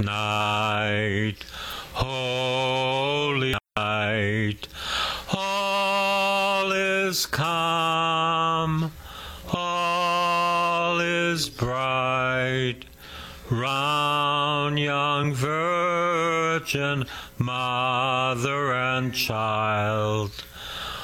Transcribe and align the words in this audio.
night, 0.00 1.36
holy 1.92 3.54
night, 3.76 4.68
all 5.32 6.72
is 6.72 7.26
calm, 7.26 8.92
all 9.52 11.00
is 11.00 11.48
bright, 11.48 12.84
round 13.50 14.78
young 14.78 15.34
virgin, 15.34 17.04
mother 17.38 18.72
and 18.72 19.14
child, 19.14 20.30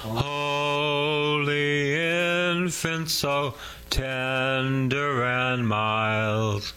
holy 0.02 1.94
infant 1.94 3.08
so 3.10 3.54
tender 3.90 5.22
and 5.24 5.66
mild. 5.68 6.72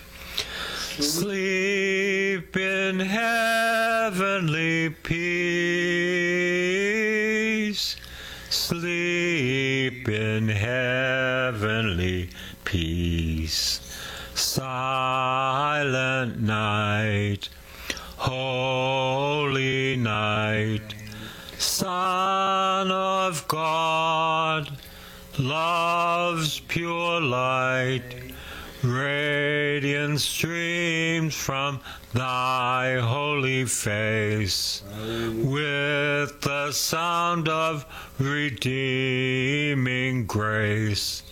Sleep 1.00 2.56
in 2.56 3.02
heavenly 3.02 4.92
peace. 5.04 5.18
Sleep 8.50 10.08
in 10.08 10.48
heavenly 10.48 12.30
peace. 12.64 13.82
Silent 14.36 16.40
night, 16.40 17.50
holy 18.16 19.98
night, 19.98 20.96
Son 21.58 22.90
of 22.90 23.46
God, 23.50 24.70
love's 25.38 26.62
pure 26.62 27.20
light, 27.20 28.16
radiant 28.86 30.22
streams 30.22 31.36
from 31.36 31.82
thy 32.14 32.98
holy 33.00 33.66
face, 33.66 34.84
with 35.44 36.40
the 36.42 36.72
sound 36.72 37.50
of 37.50 37.86
redeeming 38.20 40.26
grace. 40.26 41.24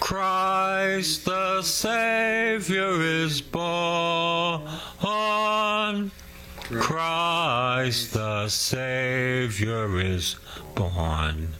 Christ 0.00 1.24
the 1.24 1.62
Savior 1.62 3.00
is 3.00 3.40
born. 3.40 4.68
Christ 6.62 8.14
the 8.14 8.48
Savior 8.48 10.00
is 10.00 10.34
born. 10.74 11.50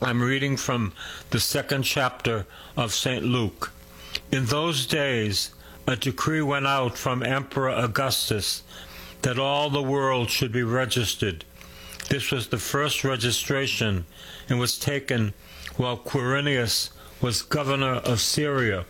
I'm 0.00 0.22
reading 0.22 0.56
from 0.56 0.92
the 1.30 1.40
second 1.40 1.82
chapter 1.82 2.46
of 2.76 2.94
St. 2.94 3.24
Luke. 3.24 3.72
In 4.30 4.46
those 4.46 4.86
days, 4.86 5.52
a 5.86 5.96
decree 5.96 6.42
went 6.42 6.66
out 6.66 6.98
from 6.98 7.22
Emperor 7.22 7.70
Augustus 7.70 8.62
that 9.22 9.38
all 9.38 9.70
the 9.70 9.82
world 9.82 10.30
should 10.30 10.52
be 10.52 10.62
registered. 10.62 11.44
This 12.08 12.30
was 12.30 12.48
the 12.48 12.58
first 12.58 13.04
registration 13.04 14.06
and 14.48 14.58
was 14.58 14.78
taken 14.78 15.34
while 15.76 15.96
Quirinius 15.96 16.90
was 17.20 17.42
governor 17.42 17.94
of 17.94 18.20
Syria. 18.20 18.84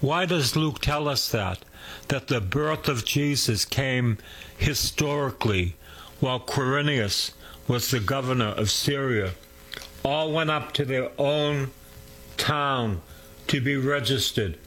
Why 0.00 0.24
does 0.26 0.56
Luke 0.56 0.80
tell 0.80 1.08
us 1.08 1.30
that? 1.30 1.64
That 2.08 2.28
the 2.28 2.40
birth 2.40 2.88
of 2.88 3.04
Jesus 3.04 3.64
came 3.64 4.18
historically 4.56 5.76
while 6.20 6.40
Quirinius 6.40 7.32
was 7.68 7.90
the 7.90 8.00
governor 8.00 8.48
of 8.48 8.70
Syria. 8.70 9.32
All 10.04 10.32
went 10.32 10.50
up 10.50 10.72
to 10.74 10.84
their 10.84 11.10
own 11.18 11.70
town 12.36 13.02
to 13.48 13.60
be 13.60 13.76
registered. 13.76 14.58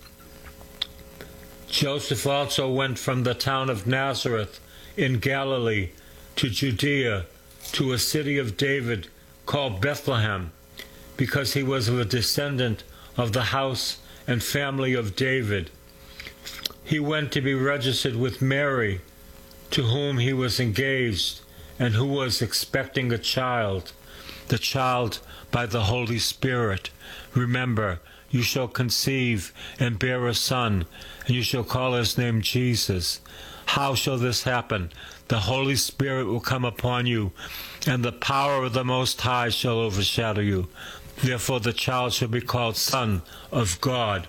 Joseph 1.67 2.25
also 2.25 2.71
went 2.71 2.97
from 2.97 3.23
the 3.23 3.33
town 3.33 3.69
of 3.69 3.85
Nazareth 3.85 4.59
in 4.97 5.19
Galilee 5.19 5.89
to 6.35 6.49
Judea 6.49 7.25
to 7.73 7.93
a 7.93 7.99
city 7.99 8.37
of 8.37 8.57
David 8.57 9.07
called 9.45 9.81
Bethlehem, 9.81 10.51
because 11.17 11.53
he 11.53 11.63
was 11.63 11.87
a 11.87 12.05
descendant 12.05 12.83
of 13.17 13.33
the 13.33 13.45
house 13.45 13.97
and 14.27 14.43
family 14.43 14.93
of 14.93 15.15
David. 15.15 15.69
He 16.83 16.99
went 16.99 17.31
to 17.33 17.41
be 17.41 17.53
registered 17.53 18.15
with 18.15 18.41
Mary, 18.41 19.01
to 19.71 19.83
whom 19.83 20.17
he 20.17 20.33
was 20.33 20.59
engaged 20.59 21.41
and 21.77 21.93
who 21.93 22.05
was 22.05 22.41
expecting 22.41 23.11
a 23.11 23.17
child, 23.17 23.93
the 24.47 24.57
child 24.57 25.19
by 25.51 25.65
the 25.65 25.83
Holy 25.83 26.19
Spirit. 26.19 26.89
Remember, 27.35 27.99
you 28.31 28.41
shall 28.41 28.67
conceive 28.67 29.53
and 29.79 29.99
bear 29.99 30.27
a 30.27 30.33
son, 30.33 30.85
and 31.25 31.35
you 31.35 31.43
shall 31.43 31.63
call 31.63 31.93
his 31.93 32.17
name 32.17 32.41
Jesus. 32.41 33.21
How 33.65 33.95
shall 33.95 34.17
this 34.17 34.43
happen? 34.43 34.91
The 35.27 35.41
Holy 35.41 35.75
Spirit 35.75 36.25
will 36.25 36.39
come 36.39 36.65
upon 36.65 37.05
you, 37.05 37.31
and 37.85 38.03
the 38.03 38.11
power 38.11 38.63
of 38.63 38.73
the 38.73 38.83
Most 38.83 39.21
High 39.21 39.49
shall 39.49 39.79
overshadow 39.79 40.41
you. 40.41 40.67
Therefore, 41.21 41.59
the 41.59 41.73
child 41.73 42.13
shall 42.13 42.29
be 42.29 42.41
called 42.41 42.77
Son 42.77 43.21
of 43.51 43.79
God. 43.81 44.27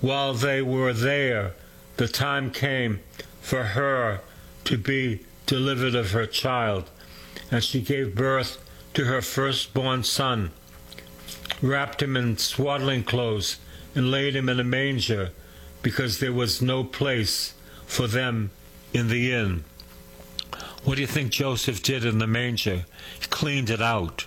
While 0.00 0.34
they 0.34 0.60
were 0.60 0.92
there, 0.92 1.54
the 1.96 2.08
time 2.08 2.50
came 2.50 3.00
for 3.40 3.62
her 3.62 4.20
to 4.64 4.76
be 4.76 5.20
delivered 5.46 5.94
of 5.94 6.10
her 6.10 6.26
child, 6.26 6.90
and 7.50 7.62
she 7.62 7.80
gave 7.80 8.14
birth 8.14 8.58
to 8.94 9.04
her 9.04 9.22
firstborn 9.22 10.02
son, 10.02 10.50
wrapped 11.62 12.02
him 12.02 12.16
in 12.16 12.36
swaddling 12.36 13.04
clothes, 13.04 13.58
and 13.94 14.10
laid 14.10 14.36
him 14.36 14.48
in 14.48 14.60
a 14.60 14.64
manger, 14.64 15.30
because 15.82 16.18
there 16.18 16.32
was 16.32 16.60
no 16.60 16.84
place 16.84 17.54
for 17.86 18.06
them 18.06 18.50
in 18.92 19.08
the 19.08 19.32
inn. 19.32 19.64
What 20.84 20.96
do 20.96 21.00
you 21.00 21.06
think 21.06 21.32
Joseph 21.32 21.82
did 21.82 22.04
in 22.04 22.18
the 22.18 22.26
manger? 22.26 22.84
He 23.18 23.26
cleaned 23.28 23.70
it 23.70 23.80
out. 23.80 24.26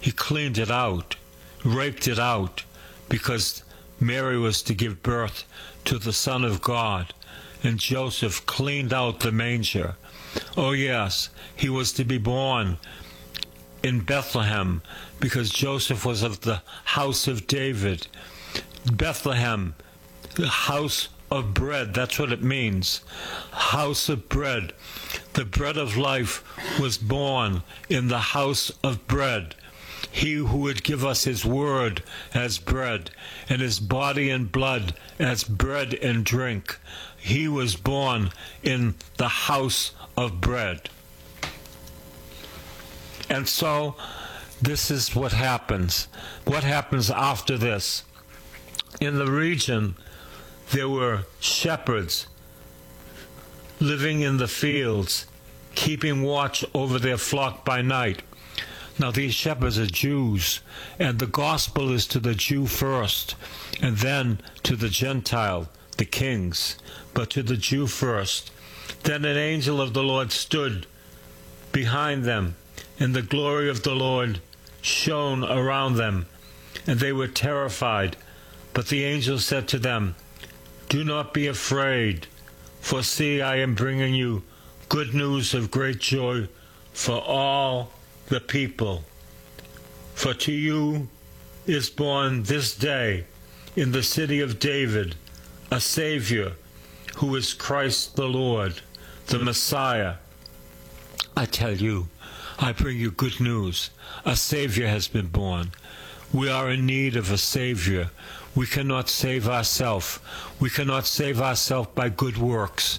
He 0.00 0.12
cleaned 0.12 0.58
it 0.58 0.70
out, 0.70 1.16
raked 1.64 2.08
it 2.08 2.18
out, 2.18 2.64
because 3.08 3.62
Mary 4.00 4.38
was 4.38 4.62
to 4.62 4.74
give 4.74 5.02
birth 5.02 5.44
to 5.84 5.98
the 5.98 6.12
Son 6.12 6.44
of 6.44 6.62
God, 6.62 7.14
and 7.62 7.78
Joseph 7.78 8.44
cleaned 8.46 8.92
out 8.92 9.20
the 9.20 9.32
manger. 9.32 9.96
Oh, 10.56 10.72
yes, 10.72 11.30
he 11.54 11.68
was 11.68 11.92
to 11.92 12.04
be 12.04 12.18
born 12.18 12.78
in 13.86 14.00
Bethlehem 14.00 14.82
because 15.20 15.48
Joseph 15.48 16.04
was 16.04 16.24
of 16.24 16.40
the 16.40 16.60
house 16.84 17.28
of 17.28 17.46
David. 17.46 18.08
Bethlehem, 18.92 19.76
the 20.34 20.48
house 20.48 21.08
of 21.30 21.54
bread, 21.54 21.94
that's 21.94 22.18
what 22.18 22.32
it 22.32 22.42
means. 22.42 23.02
House 23.52 24.08
of 24.08 24.28
bread. 24.28 24.72
The 25.34 25.44
bread 25.44 25.76
of 25.76 25.96
life 25.96 26.42
was 26.80 26.98
born 26.98 27.62
in 27.88 28.08
the 28.08 28.34
house 28.34 28.72
of 28.82 29.06
bread. 29.06 29.54
He 30.10 30.34
who 30.34 30.58
would 30.58 30.82
give 30.82 31.04
us 31.04 31.22
his 31.22 31.44
word 31.44 32.02
as 32.34 32.58
bread, 32.58 33.10
and 33.48 33.60
his 33.60 33.78
body 33.78 34.30
and 34.30 34.50
blood 34.50 34.94
as 35.20 35.44
bread 35.44 35.94
and 35.94 36.24
drink. 36.24 36.76
He 37.16 37.46
was 37.46 37.76
born 37.76 38.30
in 38.64 38.96
the 39.16 39.28
house 39.28 39.92
of 40.16 40.40
bread. 40.40 40.88
And 43.28 43.48
so, 43.48 43.96
this 44.60 44.90
is 44.90 45.14
what 45.14 45.32
happens. 45.32 46.08
What 46.44 46.64
happens 46.64 47.10
after 47.10 47.58
this? 47.58 48.04
In 49.00 49.18
the 49.18 49.30
region, 49.30 49.96
there 50.70 50.88
were 50.88 51.24
shepherds 51.40 52.26
living 53.80 54.20
in 54.22 54.38
the 54.38 54.48
fields, 54.48 55.26
keeping 55.74 56.22
watch 56.22 56.64
over 56.72 56.98
their 56.98 57.18
flock 57.18 57.64
by 57.64 57.82
night. 57.82 58.22
Now, 58.98 59.10
these 59.10 59.34
shepherds 59.34 59.78
are 59.78 59.86
Jews, 59.86 60.60
and 60.98 61.18
the 61.18 61.26
gospel 61.26 61.92
is 61.92 62.06
to 62.08 62.18
the 62.18 62.34
Jew 62.34 62.66
first, 62.66 63.34
and 63.82 63.98
then 63.98 64.38
to 64.62 64.74
the 64.74 64.88
Gentile, 64.88 65.68
the 65.98 66.06
kings, 66.06 66.78
but 67.12 67.28
to 67.30 67.42
the 67.42 67.58
Jew 67.58 67.86
first. 67.86 68.50
Then 69.02 69.26
an 69.26 69.36
angel 69.36 69.80
of 69.80 69.92
the 69.92 70.02
Lord 70.02 70.32
stood 70.32 70.86
behind 71.72 72.24
them, 72.24 72.56
and 72.98 73.14
the 73.14 73.22
glory 73.22 73.68
of 73.68 73.82
the 73.82 73.94
Lord 73.94 74.40
shone 74.80 75.44
around 75.44 75.96
them, 75.96 76.26
and 76.86 77.00
they 77.00 77.12
were 77.12 77.28
terrified. 77.28 78.16
But 78.72 78.88
the 78.88 79.04
angel 79.04 79.38
said 79.38 79.68
to 79.68 79.78
them, 79.78 80.14
Do 80.88 81.04
not 81.04 81.34
be 81.34 81.46
afraid, 81.46 82.26
For 82.80 83.02
see, 83.02 83.40
I 83.42 83.56
am 83.56 83.74
bringing 83.74 84.14
you 84.14 84.42
good 84.88 85.14
news 85.14 85.54
of 85.54 85.70
great 85.70 85.98
joy 85.98 86.48
for 86.92 87.20
all 87.20 87.90
the 88.28 88.40
people. 88.40 89.04
For 90.14 90.34
to 90.34 90.52
you 90.52 91.08
is 91.66 91.90
born 91.90 92.44
this 92.44 92.74
day 92.74 93.24
in 93.74 93.92
the 93.92 94.02
city 94.02 94.40
of 94.40 94.58
David 94.58 95.14
a 95.70 95.80
Savior 95.80 96.52
who 97.16 97.34
is 97.34 97.54
Christ 97.54 98.16
the 98.16 98.28
Lord, 98.28 98.80
the 99.26 99.38
Messiah. 99.38 100.14
I 101.36 101.44
tell 101.46 101.72
you, 101.74 102.08
I 102.58 102.72
bring 102.72 102.96
you 102.96 103.10
good 103.10 103.38
news. 103.38 103.90
A 104.24 104.34
Savior 104.34 104.88
has 104.88 105.08
been 105.08 105.26
born. 105.26 105.72
We 106.32 106.48
are 106.48 106.70
in 106.70 106.86
need 106.86 107.14
of 107.14 107.30
a 107.30 107.36
Savior. 107.36 108.10
We 108.54 108.66
cannot 108.66 109.10
save 109.10 109.46
ourselves. 109.46 110.18
We 110.58 110.70
cannot 110.70 111.06
save 111.06 111.38
ourselves 111.38 111.90
by 111.94 112.08
good 112.08 112.38
works. 112.38 112.98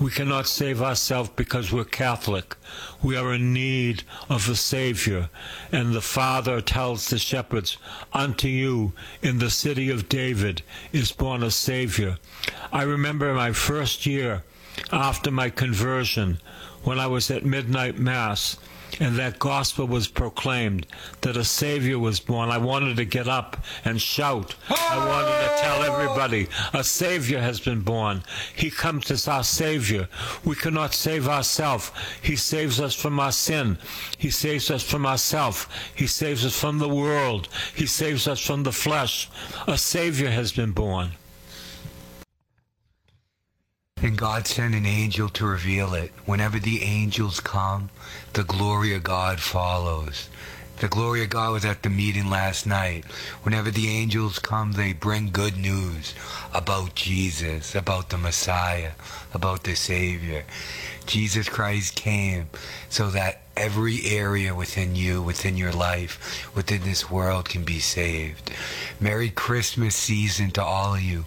We 0.00 0.12
cannot 0.12 0.46
save 0.46 0.80
ourselves 0.80 1.30
because 1.34 1.72
we're 1.72 1.84
Catholic. 1.84 2.54
We 3.02 3.16
are 3.16 3.34
in 3.34 3.52
need 3.52 4.04
of 4.28 4.48
a 4.48 4.54
Savior. 4.54 5.30
And 5.72 5.92
the 5.92 6.00
Father 6.00 6.60
tells 6.60 7.08
the 7.08 7.18
shepherds, 7.18 7.78
Unto 8.12 8.46
you 8.46 8.92
in 9.20 9.38
the 9.38 9.50
city 9.50 9.90
of 9.90 10.08
David 10.08 10.62
is 10.92 11.10
born 11.10 11.42
a 11.42 11.50
Savior. 11.50 12.18
I 12.72 12.82
remember 12.84 13.34
my 13.34 13.50
first 13.50 14.06
year 14.06 14.44
after 14.92 15.32
my 15.32 15.50
conversion 15.50 16.38
when 16.84 17.00
I 17.00 17.08
was 17.08 17.30
at 17.32 17.44
midnight 17.44 17.98
Mass 17.98 18.56
and 19.00 19.16
that 19.16 19.38
gospel 19.38 19.86
was 19.86 20.08
proclaimed, 20.08 20.86
that 21.22 21.36
a 21.36 21.44
Savior 21.44 21.98
was 21.98 22.20
born, 22.20 22.50
I 22.50 22.58
wanted 22.58 22.96
to 22.96 23.04
get 23.04 23.28
up 23.28 23.64
and 23.84 24.00
shout. 24.00 24.54
I 24.68 24.98
wanted 24.98 25.48
to 25.48 25.62
tell 25.62 25.82
everybody, 25.82 26.48
a 26.72 26.84
Savior 26.84 27.40
has 27.40 27.60
been 27.60 27.80
born. 27.80 28.22
He 28.54 28.70
comes 28.70 29.10
as 29.10 29.28
our 29.28 29.44
Savior. 29.44 30.08
We 30.44 30.54
cannot 30.54 30.94
save 30.94 31.28
ourselves. 31.28 31.90
He 32.22 32.36
saves 32.36 32.80
us 32.80 32.94
from 32.94 33.18
our 33.18 33.32
sin. 33.32 33.78
He 34.18 34.30
saves 34.30 34.70
us 34.70 34.82
from 34.82 35.06
ourselves. 35.06 35.66
He 35.94 36.06
saves 36.06 36.44
us 36.44 36.58
from 36.58 36.78
the 36.78 36.88
world. 36.88 37.48
He 37.74 37.86
saves 37.86 38.28
us 38.28 38.40
from 38.44 38.62
the 38.62 38.72
flesh. 38.72 39.28
A 39.66 39.78
Savior 39.78 40.30
has 40.30 40.52
been 40.52 40.72
born. 40.72 41.12
And 44.02 44.18
God 44.18 44.48
sent 44.48 44.74
an 44.74 44.84
angel 44.84 45.28
to 45.28 45.46
reveal 45.46 45.94
it. 45.94 46.10
Whenever 46.26 46.58
the 46.58 46.82
angels 46.82 47.38
come, 47.38 47.90
the 48.32 48.42
glory 48.42 48.94
of 48.94 49.04
God 49.04 49.38
follows. 49.38 50.28
The 50.78 50.88
glory 50.88 51.22
of 51.22 51.30
God 51.30 51.52
was 51.52 51.64
at 51.64 51.84
the 51.84 51.90
meeting 51.90 52.28
last 52.28 52.66
night. 52.66 53.04
Whenever 53.44 53.70
the 53.70 53.88
angels 53.88 54.40
come, 54.40 54.72
they 54.72 54.92
bring 54.92 55.30
good 55.30 55.56
news 55.56 56.14
about 56.52 56.96
Jesus, 56.96 57.76
about 57.76 58.10
the 58.10 58.18
Messiah, 58.18 58.90
about 59.32 59.62
the 59.62 59.76
Savior. 59.76 60.42
Jesus 61.06 61.48
Christ 61.48 61.94
came 61.94 62.48
so 62.88 63.08
that 63.10 63.42
every 63.56 64.04
area 64.06 64.52
within 64.52 64.96
you, 64.96 65.22
within 65.22 65.56
your 65.56 65.72
life, 65.72 66.50
within 66.56 66.82
this 66.82 67.08
world 67.08 67.48
can 67.48 67.62
be 67.62 67.78
saved. 67.78 68.50
Merry 68.98 69.30
Christmas 69.30 69.94
season 69.94 70.50
to 70.50 70.64
all 70.64 70.96
of 70.96 71.02
you. 71.02 71.26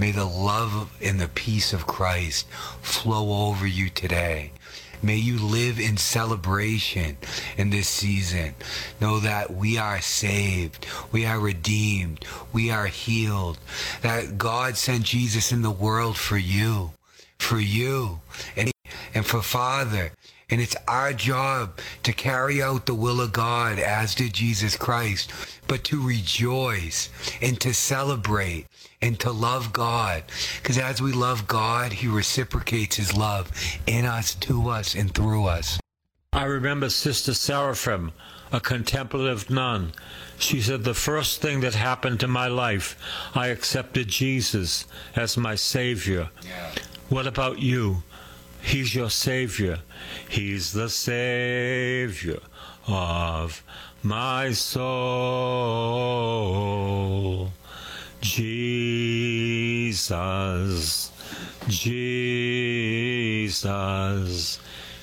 May 0.00 0.12
the 0.12 0.24
love 0.24 0.96
and 1.02 1.20
the 1.20 1.28
peace 1.28 1.74
of 1.74 1.86
Christ 1.86 2.48
flow 2.80 3.50
over 3.50 3.66
you 3.66 3.90
today. 3.90 4.52
May 5.02 5.16
you 5.16 5.38
live 5.38 5.78
in 5.78 5.98
celebration 5.98 7.18
in 7.58 7.68
this 7.68 7.86
season. 7.86 8.54
Know 8.98 9.20
that 9.20 9.54
we 9.54 9.76
are 9.76 10.00
saved, 10.00 10.86
we 11.12 11.26
are 11.26 11.38
redeemed, 11.38 12.24
we 12.50 12.70
are 12.70 12.86
healed, 12.86 13.58
that 14.00 14.38
God 14.38 14.78
sent 14.78 15.04
Jesus 15.04 15.52
in 15.52 15.60
the 15.60 15.70
world 15.70 16.16
for 16.16 16.38
you, 16.38 16.92
for 17.38 17.60
you, 17.60 18.20
and, 18.56 18.72
and 19.12 19.26
for 19.26 19.42
Father. 19.42 20.12
And 20.50 20.60
it's 20.60 20.76
our 20.88 21.12
job 21.12 21.78
to 22.02 22.12
carry 22.12 22.62
out 22.62 22.86
the 22.86 22.94
will 22.94 23.20
of 23.20 23.32
God 23.32 23.78
as 23.78 24.14
did 24.14 24.32
Jesus 24.32 24.76
Christ, 24.76 25.32
but 25.68 25.84
to 25.84 26.04
rejoice 26.04 27.10
and 27.40 27.60
to 27.60 27.72
celebrate 27.72 28.66
and 29.00 29.18
to 29.20 29.30
love 29.30 29.72
God. 29.72 30.24
Because 30.60 30.78
as 30.78 31.00
we 31.00 31.12
love 31.12 31.46
God, 31.46 31.92
He 31.92 32.08
reciprocates 32.08 32.96
His 32.96 33.16
love 33.16 33.50
in 33.86 34.04
us, 34.04 34.34
to 34.36 34.68
us, 34.68 34.94
and 34.94 35.14
through 35.14 35.46
us. 35.46 35.78
I 36.32 36.44
remember 36.44 36.90
Sister 36.90 37.34
Seraphim, 37.34 38.12
a 38.52 38.60
contemplative 38.60 39.50
nun. 39.50 39.92
She 40.38 40.60
said, 40.60 40.84
The 40.84 40.94
first 40.94 41.40
thing 41.40 41.60
that 41.60 41.74
happened 41.74 42.20
to 42.20 42.28
my 42.28 42.46
life, 42.46 42.96
I 43.34 43.48
accepted 43.48 44.08
Jesus 44.08 44.86
as 45.16 45.36
my 45.36 45.54
Savior. 45.54 46.30
Yeah. 46.46 46.70
What 47.08 47.26
about 47.26 47.58
you? 47.58 48.02
He's 48.62 48.94
your 48.94 49.10
Savior. 49.10 49.80
He's 50.28 50.72
the 50.72 50.88
Savior 50.88 52.40
of 52.86 53.62
my 54.02 54.52
soul. 54.52 55.90
Jesus, 58.20 58.70
Jesus, 61.68 63.50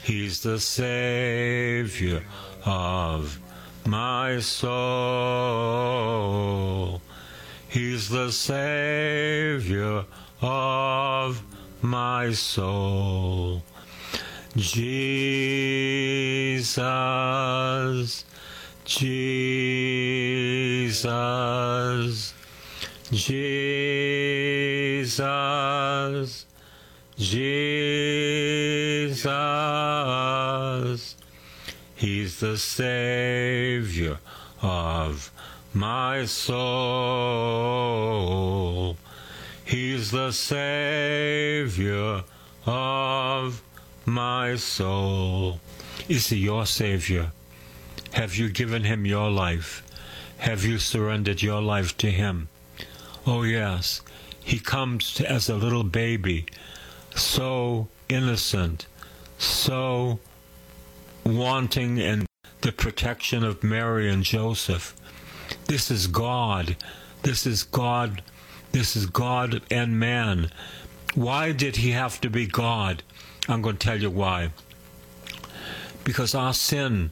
He's 0.04 0.42
the 0.42 0.60
Savior 0.60 2.24
of 2.66 3.40
my 3.86 4.40
soul. 4.40 4.68
He's 7.68 8.10
the 8.10 8.32
Savior 8.32 10.06
of 10.42 11.42
my 11.82 12.32
soul. 12.32 13.62
Jesus, 14.56 16.78
Jesus, 18.86 19.44
Jesus, 23.12 24.06
Jesus. 27.18 27.58
He's 31.96 32.40
the 32.40 32.58
Savior 32.58 34.20
of 34.62 35.32
my 35.74 36.26
soul. 36.26 36.58
He's 39.68 40.12
the 40.12 40.32
Savior 40.32 42.24
of 42.66 43.62
my 44.06 44.56
soul. 44.56 45.60
Is 46.08 46.28
he 46.28 46.38
your 46.38 46.66
Savior? 46.66 47.34
Have 48.14 48.38
you 48.38 48.48
given 48.50 48.86
him 48.86 49.06
your 49.06 49.30
life? 49.30 49.84
Have 50.38 50.64
you 50.64 50.78
surrendered 50.80 51.42
your 51.42 51.62
life 51.62 51.98
to 51.98 52.10
him? 52.10 52.48
Oh, 53.26 53.44
yes. 53.44 54.02
He 54.42 54.58
comes 54.58 55.20
as 55.20 55.50
a 55.50 55.58
little 55.58 55.84
baby, 55.84 56.46
so 57.14 57.90
innocent, 58.08 58.88
so 59.38 60.18
wanting 61.26 61.98
in 61.98 62.26
the 62.62 62.72
protection 62.72 63.44
of 63.44 63.66
Mary 63.66 64.10
and 64.10 64.24
Joseph. 64.24 64.96
This 65.66 65.92
is 65.92 66.08
God. 66.08 66.78
This 67.24 67.46
is 67.46 67.64
God. 67.64 68.22
This 68.78 68.96
is 68.96 69.08
God 69.08 69.64
and 69.72 70.00
man. 70.00 70.52
Why 71.16 71.52
did 71.52 71.78
he 71.78 71.94
have 71.94 72.22
to 72.22 72.30
be 72.30 72.46
God? 72.46 73.02
I'm 73.50 73.64
going 73.64 73.78
to 73.78 73.84
tell 73.84 74.00
you 74.00 74.12
why. 74.12 74.52
Because 76.04 76.36
our 76.36 76.54
sin 76.54 77.10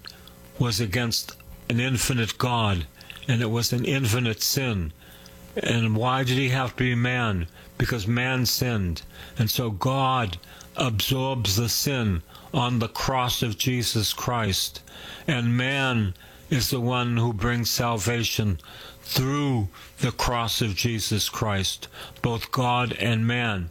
was 0.59 0.79
against 0.79 1.35
an 1.67 1.79
infinite 1.79 2.37
God, 2.37 2.85
and 3.27 3.41
it 3.41 3.49
was 3.49 3.73
an 3.73 3.83
infinite 3.83 4.43
sin. 4.43 4.93
And 5.55 5.95
why 5.95 6.23
did 6.23 6.37
he 6.37 6.49
have 6.49 6.75
to 6.75 6.83
be 6.83 6.93
man? 6.93 7.47
Because 7.79 8.05
man 8.05 8.45
sinned. 8.45 9.01
And 9.39 9.49
so 9.49 9.71
God 9.71 10.37
absorbs 10.75 11.55
the 11.55 11.67
sin 11.67 12.21
on 12.53 12.77
the 12.77 12.89
cross 12.89 13.41
of 13.41 13.57
Jesus 13.57 14.13
Christ. 14.13 14.83
And 15.25 15.57
man 15.57 16.13
is 16.51 16.69
the 16.69 16.79
one 16.79 17.17
who 17.17 17.33
brings 17.33 17.71
salvation 17.71 18.59
through 19.05 19.69
the 19.99 20.11
cross 20.11 20.61
of 20.61 20.75
Jesus 20.75 21.29
Christ, 21.29 21.87
both 22.21 22.51
God 22.51 22.93
and 22.93 23.25
man. 23.25 23.69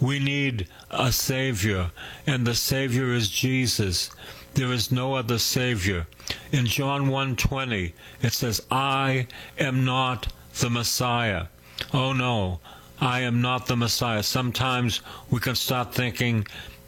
We 0.00 0.18
need 0.18 0.68
a 0.90 1.10
Savior, 1.10 1.90
and 2.26 2.46
the 2.46 2.54
Savior 2.54 3.12
is 3.12 3.30
Jesus. 3.30 4.10
There 4.54 4.72
is 4.72 4.92
no 4.92 5.14
other 5.14 5.38
Savior. 5.38 6.06
In 6.52 6.66
John 6.66 7.08
1:20, 7.08 7.94
it 8.22 8.32
says, 8.32 8.60
"I 8.70 9.26
am 9.58 9.84
not 9.84 10.28
the 10.60 10.70
Messiah." 10.70 11.46
Oh 11.92 12.12
no, 12.12 12.60
I 13.00 13.20
am 13.20 13.40
not 13.40 13.66
the 13.66 13.76
Messiah. 13.76 14.22
Sometimes 14.22 15.00
we 15.30 15.40
can 15.40 15.56
start 15.56 15.94
thinking 15.94 16.46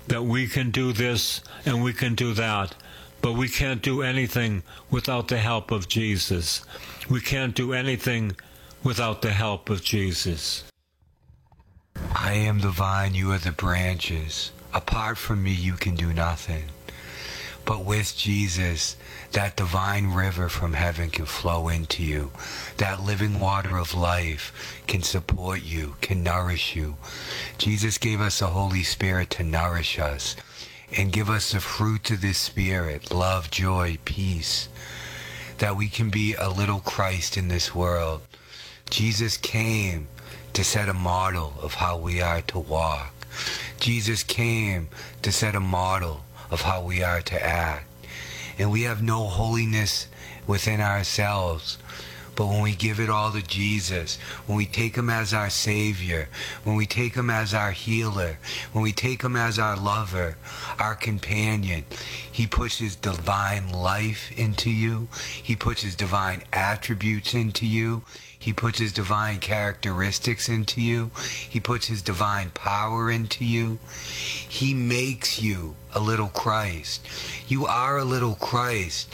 that 0.08 0.24
we 0.24 0.46
can 0.46 0.70
do 0.70 0.92
this 0.92 1.40
and 1.64 1.82
we 1.82 1.92
can 1.92 2.14
do 2.14 2.32
that, 2.34 2.74
but 3.20 3.32
we 3.32 3.48
can't 3.48 3.82
do 3.82 4.02
anything 4.02 4.62
without 4.90 5.28
the 5.28 5.38
help 5.38 5.70
of 5.70 5.88
Jesus. 5.88 6.62
We 7.10 7.20
can't 7.20 7.54
do 7.54 7.72
anything 7.72 8.36
without 8.84 9.22
the 9.22 9.32
help 9.32 9.70
of 9.70 9.82
Jesus. 9.82 10.64
I 12.14 12.32
am 12.32 12.60
the 12.60 12.70
vine, 12.70 13.14
you 13.14 13.32
are 13.32 13.38
the 13.38 13.52
branches. 13.52 14.52
Apart 14.72 15.18
from 15.18 15.42
me, 15.42 15.52
you 15.52 15.72
can 15.74 15.94
do 15.94 16.12
nothing. 16.12 16.64
But 17.64 17.84
with 17.84 18.16
Jesus, 18.16 18.96
that 19.32 19.56
divine 19.56 20.14
river 20.14 20.48
from 20.48 20.72
heaven 20.72 21.10
can 21.10 21.26
flow 21.26 21.68
into 21.68 22.02
you. 22.02 22.30
That 22.78 23.02
living 23.02 23.40
water 23.40 23.76
of 23.76 23.94
life 23.94 24.82
can 24.86 25.02
support 25.02 25.62
you, 25.62 25.96
can 26.00 26.22
nourish 26.22 26.74
you. 26.74 26.96
Jesus 27.58 27.98
gave 27.98 28.22
us 28.22 28.38
the 28.38 28.46
Holy 28.46 28.82
Spirit 28.82 29.28
to 29.30 29.42
nourish 29.42 29.98
us 29.98 30.34
and 30.96 31.12
give 31.12 31.28
us 31.28 31.52
the 31.52 31.60
fruit 31.60 32.10
of 32.10 32.20
the 32.20 32.32
Spirit 32.32 33.12
love, 33.12 33.50
joy, 33.50 33.98
peace. 34.04 34.68
That 35.58 35.76
we 35.76 35.88
can 35.88 36.10
be 36.10 36.34
a 36.34 36.48
little 36.48 36.80
Christ 36.80 37.36
in 37.36 37.48
this 37.48 37.74
world. 37.74 38.22
Jesus 38.90 39.36
came 39.36 40.08
to 40.52 40.64
set 40.64 40.88
a 40.88 40.94
model 40.94 41.54
of 41.60 41.74
how 41.74 41.98
we 41.98 42.20
are 42.20 42.40
to 42.42 42.58
walk. 42.58 43.12
Jesus 43.78 44.22
came 44.22 44.88
to 45.22 45.30
set 45.30 45.54
a 45.54 45.60
model 45.60 46.24
of 46.50 46.62
how 46.62 46.82
we 46.82 47.02
are 47.02 47.20
to 47.22 47.44
act. 47.44 47.86
And 48.58 48.72
we 48.72 48.82
have 48.82 49.02
no 49.02 49.24
holiness 49.24 50.08
within 50.46 50.80
ourselves. 50.80 51.78
But 52.38 52.46
when 52.46 52.62
we 52.62 52.76
give 52.76 53.00
it 53.00 53.10
all 53.10 53.32
to 53.32 53.42
Jesus, 53.42 54.16
when 54.46 54.56
we 54.56 54.64
take 54.64 54.94
Him 54.94 55.10
as 55.10 55.34
our 55.34 55.50
Savior, 55.50 56.28
when 56.62 56.76
we 56.76 56.86
take 56.86 57.16
Him 57.16 57.30
as 57.30 57.52
our 57.52 57.72
healer, 57.72 58.38
when 58.72 58.84
we 58.84 58.92
take 58.92 59.22
Him 59.22 59.34
as 59.34 59.58
our 59.58 59.76
lover, 59.76 60.36
our 60.78 60.94
companion, 60.94 61.84
He 62.30 62.46
puts 62.46 62.78
His 62.78 62.94
divine 62.94 63.72
life 63.72 64.30
into 64.38 64.70
you. 64.70 65.08
He 65.42 65.56
puts 65.56 65.82
His 65.82 65.96
divine 65.96 66.44
attributes 66.52 67.34
into 67.34 67.66
you. 67.66 68.02
He 68.38 68.52
puts 68.52 68.78
his 68.78 68.92
divine 68.92 69.40
characteristics 69.40 70.48
into 70.48 70.80
you. 70.80 71.10
He 71.50 71.58
puts 71.58 71.88
his 71.88 72.02
divine 72.02 72.50
power 72.50 73.10
into 73.10 73.44
you. 73.44 73.80
He 74.48 74.74
makes 74.74 75.42
you 75.42 75.74
a 75.92 75.98
little 75.98 76.28
Christ. 76.28 77.04
You 77.48 77.66
are 77.66 77.98
a 77.98 78.04
little 78.04 78.36
Christ. 78.36 79.12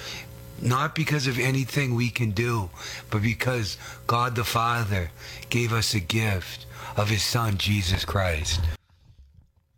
Not 0.61 0.95
because 0.95 1.27
of 1.27 1.39
anything 1.39 1.95
we 1.95 2.11
can 2.11 2.31
do, 2.31 2.71
but 3.11 3.23
because 3.23 3.77
God 4.07 4.37
the 4.37 4.45
Father 4.45 5.11
gave 5.51 5.73
us 5.73 5.95
a 5.95 6.01
gift 6.01 6.67
of 6.97 7.11
his 7.11 7.23
Son, 7.23 7.59
Jesus 7.59 8.05
Christ. 8.05 8.61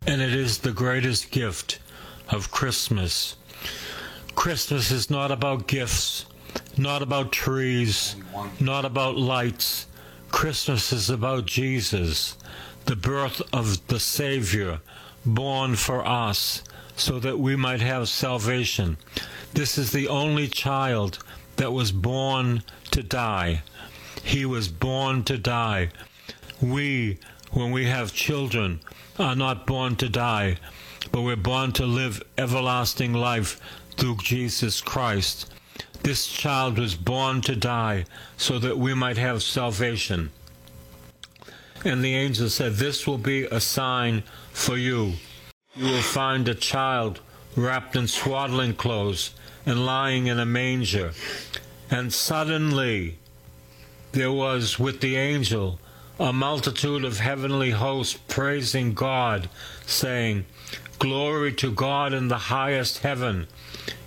And 0.05 0.21
it 0.21 0.33
is 0.33 0.59
the 0.59 0.71
greatest 0.71 1.31
gift 1.31 1.79
of 2.29 2.51
Christmas. 2.51 3.35
Christmas 4.35 4.91
is 4.91 5.09
not 5.09 5.31
about 5.31 5.67
gifts 5.67 6.25
not 6.77 7.01
about 7.01 7.31
trees, 7.31 8.15
not 8.59 8.85
about 8.85 9.17
lights. 9.17 9.87
Christmas 10.29 10.91
is 10.91 11.09
about 11.09 11.45
Jesus, 11.45 12.37
the 12.85 12.95
birth 12.95 13.41
of 13.53 13.85
the 13.87 13.99
Savior, 13.99 14.79
born 15.25 15.75
for 15.75 16.05
us, 16.05 16.63
so 16.95 17.19
that 17.19 17.39
we 17.39 17.55
might 17.55 17.81
have 17.81 18.09
salvation. 18.09 18.97
This 19.53 19.77
is 19.77 19.91
the 19.91 20.07
only 20.07 20.47
child 20.47 21.19
that 21.55 21.73
was 21.73 21.91
born 21.91 22.63
to 22.91 23.03
die. 23.03 23.63
He 24.23 24.45
was 24.45 24.67
born 24.67 25.23
to 25.23 25.37
die. 25.37 25.89
We, 26.61 27.17
when 27.51 27.71
we 27.71 27.85
have 27.85 28.13
children, 28.13 28.79
are 29.19 29.35
not 29.35 29.65
born 29.65 29.95
to 29.97 30.09
die, 30.09 30.57
but 31.11 31.21
we're 31.21 31.35
born 31.35 31.71
to 31.73 31.85
live 31.85 32.21
everlasting 32.37 33.13
life 33.13 33.59
through 33.97 34.17
Jesus 34.17 34.81
Christ. 34.81 35.51
This 36.03 36.27
child 36.27 36.77
was 36.77 36.95
born 36.95 37.41
to 37.41 37.55
die 37.55 38.05
so 38.37 38.59
that 38.59 38.77
we 38.77 38.93
might 38.93 39.17
have 39.17 39.41
salvation. 39.41 40.31
And 41.83 42.03
the 42.03 42.15
angel 42.15 42.49
said, 42.49 42.75
This 42.75 43.07
will 43.07 43.17
be 43.17 43.43
a 43.45 43.59
sign 43.59 44.23
for 44.51 44.77
you. 44.77 45.13
You 45.75 45.85
will 45.85 46.01
find 46.01 46.47
a 46.47 46.55
child 46.55 47.21
wrapped 47.57 47.95
in 47.95 48.07
swaddling 48.07 48.75
clothes 48.75 49.33
and 49.65 49.85
lying 49.85 50.27
in 50.27 50.39
a 50.39 50.45
manger. 50.45 51.11
And 51.91 52.13
suddenly 52.13 53.17
there 54.13 54.31
was 54.31 54.79
with 54.79 55.01
the 55.01 55.17
angel 55.17 55.79
a 56.19 56.31
multitude 56.31 57.03
of 57.03 57.19
heavenly 57.19 57.71
hosts 57.71 58.17
praising 58.27 58.93
God, 58.93 59.49
saying, 59.85 60.45
Glory 60.97 61.53
to 61.53 61.71
God 61.71 62.13
in 62.13 62.27
the 62.27 62.37
highest 62.37 62.99
heaven 62.99 63.47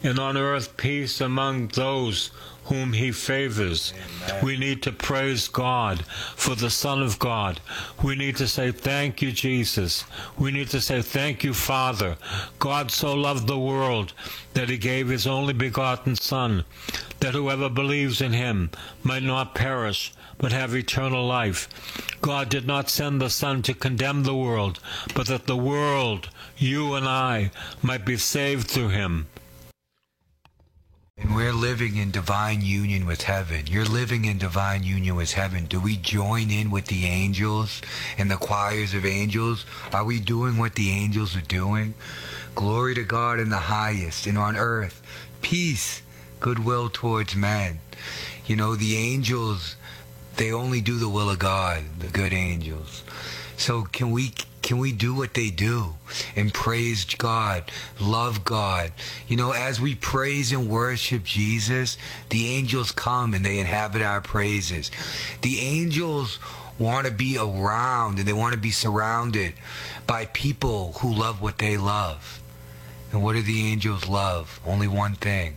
and 0.02 0.18
on 0.18 0.36
earth 0.36 0.76
peace 0.76 1.20
among 1.20 1.68
those 1.68 2.30
whom 2.70 2.92
he 2.92 3.10
favors. 3.10 3.92
Amen. 4.28 4.44
We 4.44 4.56
need 4.56 4.80
to 4.84 4.92
praise 4.92 5.48
God 5.48 6.04
for 6.36 6.54
the 6.54 6.70
Son 6.70 7.02
of 7.02 7.18
God. 7.18 7.58
We 8.00 8.14
need 8.14 8.36
to 8.36 8.46
say, 8.46 8.70
Thank 8.70 9.20
you, 9.20 9.32
Jesus. 9.32 10.04
We 10.38 10.52
need 10.52 10.68
to 10.70 10.80
say, 10.80 11.02
Thank 11.02 11.42
you, 11.42 11.52
Father. 11.52 12.16
God 12.60 12.92
so 12.92 13.12
loved 13.12 13.48
the 13.48 13.58
world 13.58 14.12
that 14.54 14.68
he 14.68 14.78
gave 14.78 15.08
his 15.08 15.26
only 15.26 15.52
begotten 15.52 16.14
Son, 16.14 16.64
that 17.18 17.34
whoever 17.34 17.68
believes 17.68 18.20
in 18.20 18.34
him 18.34 18.70
might 19.02 19.24
not 19.24 19.56
perish, 19.56 20.12
but 20.38 20.52
have 20.52 20.72
eternal 20.72 21.26
life. 21.26 21.68
God 22.20 22.48
did 22.48 22.68
not 22.68 22.88
send 22.88 23.20
the 23.20 23.30
Son 23.30 23.62
to 23.62 23.74
condemn 23.74 24.22
the 24.22 24.36
world, 24.36 24.78
but 25.12 25.26
that 25.26 25.48
the 25.48 25.56
world, 25.56 26.28
you 26.56 26.94
and 26.94 27.08
I, 27.08 27.50
might 27.82 28.06
be 28.06 28.16
saved 28.16 28.68
through 28.68 28.90
him. 28.90 29.26
And 31.20 31.36
we're 31.36 31.52
living 31.52 31.96
in 31.96 32.10
divine 32.10 32.62
union 32.62 33.04
with 33.06 33.22
heaven. 33.22 33.66
You're 33.66 33.84
living 33.84 34.24
in 34.24 34.38
divine 34.38 34.82
union 34.82 35.16
with 35.16 35.32
heaven. 35.32 35.66
Do 35.66 35.78
we 35.80 35.96
join 35.96 36.50
in 36.50 36.70
with 36.70 36.86
the 36.86 37.04
angels 37.04 37.82
and 38.16 38.30
the 38.30 38.36
choirs 38.36 38.94
of 38.94 39.04
angels? 39.04 39.66
Are 39.92 40.04
we 40.04 40.18
doing 40.18 40.56
what 40.56 40.74
the 40.74 40.90
angels 40.90 41.36
are 41.36 41.42
doing? 41.42 41.94
Glory 42.54 42.94
to 42.94 43.04
God 43.04 43.38
in 43.38 43.50
the 43.50 43.56
highest 43.56 44.26
and 44.26 44.38
on 44.38 44.56
earth. 44.56 45.02
Peace, 45.42 46.02
goodwill 46.40 46.88
towards 46.88 47.36
men. 47.36 47.80
You 48.46 48.56
know, 48.56 48.74
the 48.74 48.96
angels, 48.96 49.76
they 50.36 50.52
only 50.52 50.80
do 50.80 50.98
the 50.98 51.08
will 51.08 51.30
of 51.30 51.38
God, 51.38 51.84
the 51.98 52.08
good 52.08 52.32
angels. 52.32 53.04
So 53.56 53.82
can 53.82 54.10
we 54.10 54.32
can 54.62 54.78
we 54.78 54.92
do 54.92 55.14
what 55.14 55.34
they 55.34 55.50
do 55.50 55.94
and 56.36 56.52
praise 56.52 57.04
God, 57.04 57.70
love 58.00 58.44
God? 58.44 58.92
You 59.28 59.36
know, 59.36 59.52
as 59.52 59.80
we 59.80 59.94
praise 59.94 60.52
and 60.52 60.68
worship 60.68 61.24
Jesus, 61.24 61.96
the 62.28 62.46
angels 62.48 62.92
come 62.92 63.34
and 63.34 63.44
they 63.44 63.58
inhabit 63.58 64.02
our 64.02 64.20
praises. 64.20 64.90
The 65.42 65.60
angels 65.60 66.38
want 66.78 67.06
to 67.06 67.12
be 67.12 67.36
around 67.38 68.18
and 68.18 68.26
they 68.26 68.32
want 68.32 68.54
to 68.54 68.58
be 68.58 68.70
surrounded 68.70 69.54
by 70.06 70.26
people 70.26 70.92
who 71.00 71.12
love 71.12 71.40
what 71.40 71.58
they 71.58 71.76
love. 71.76 72.40
And 73.12 73.22
what 73.22 73.34
do 73.34 73.42
the 73.42 73.66
angels 73.66 74.08
love? 74.08 74.60
Only 74.66 74.88
one 74.88 75.14
thing. 75.14 75.56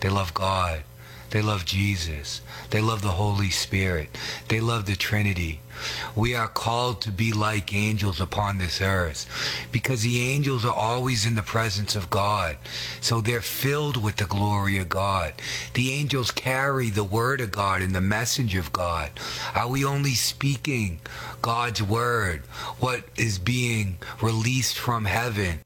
They 0.00 0.08
love 0.08 0.34
God. 0.34 0.82
They 1.30 1.42
love 1.42 1.64
Jesus. 1.64 2.40
They 2.70 2.80
love 2.80 3.02
the 3.02 3.08
Holy 3.08 3.50
Spirit. 3.50 4.16
They 4.48 4.60
love 4.60 4.86
the 4.86 4.96
Trinity. 4.96 5.60
We 6.14 6.34
are 6.34 6.48
called 6.48 7.00
to 7.02 7.10
be 7.10 7.32
like 7.32 7.72
angels 7.74 8.20
upon 8.20 8.58
this 8.58 8.80
earth 8.80 9.26
because 9.72 10.02
the 10.02 10.20
angels 10.20 10.64
are 10.64 10.74
always 10.74 11.24
in 11.24 11.36
the 11.36 11.42
presence 11.42 11.96
of 11.96 12.10
God. 12.10 12.56
So 13.00 13.20
they're 13.20 13.40
filled 13.40 13.96
with 13.96 14.16
the 14.16 14.26
glory 14.26 14.78
of 14.78 14.88
God. 14.88 15.34
The 15.74 15.92
angels 15.92 16.30
carry 16.30 16.90
the 16.90 17.04
word 17.04 17.40
of 17.40 17.52
God 17.52 17.80
and 17.80 17.94
the 17.94 18.00
message 18.00 18.56
of 18.56 18.72
God. 18.72 19.10
Are 19.54 19.68
we 19.68 19.84
only 19.84 20.14
speaking 20.14 21.00
God's 21.40 21.82
word? 21.82 22.42
What 22.78 23.04
is 23.16 23.38
being 23.38 23.98
released 24.20 24.78
from 24.78 25.04
heaven? 25.04 25.60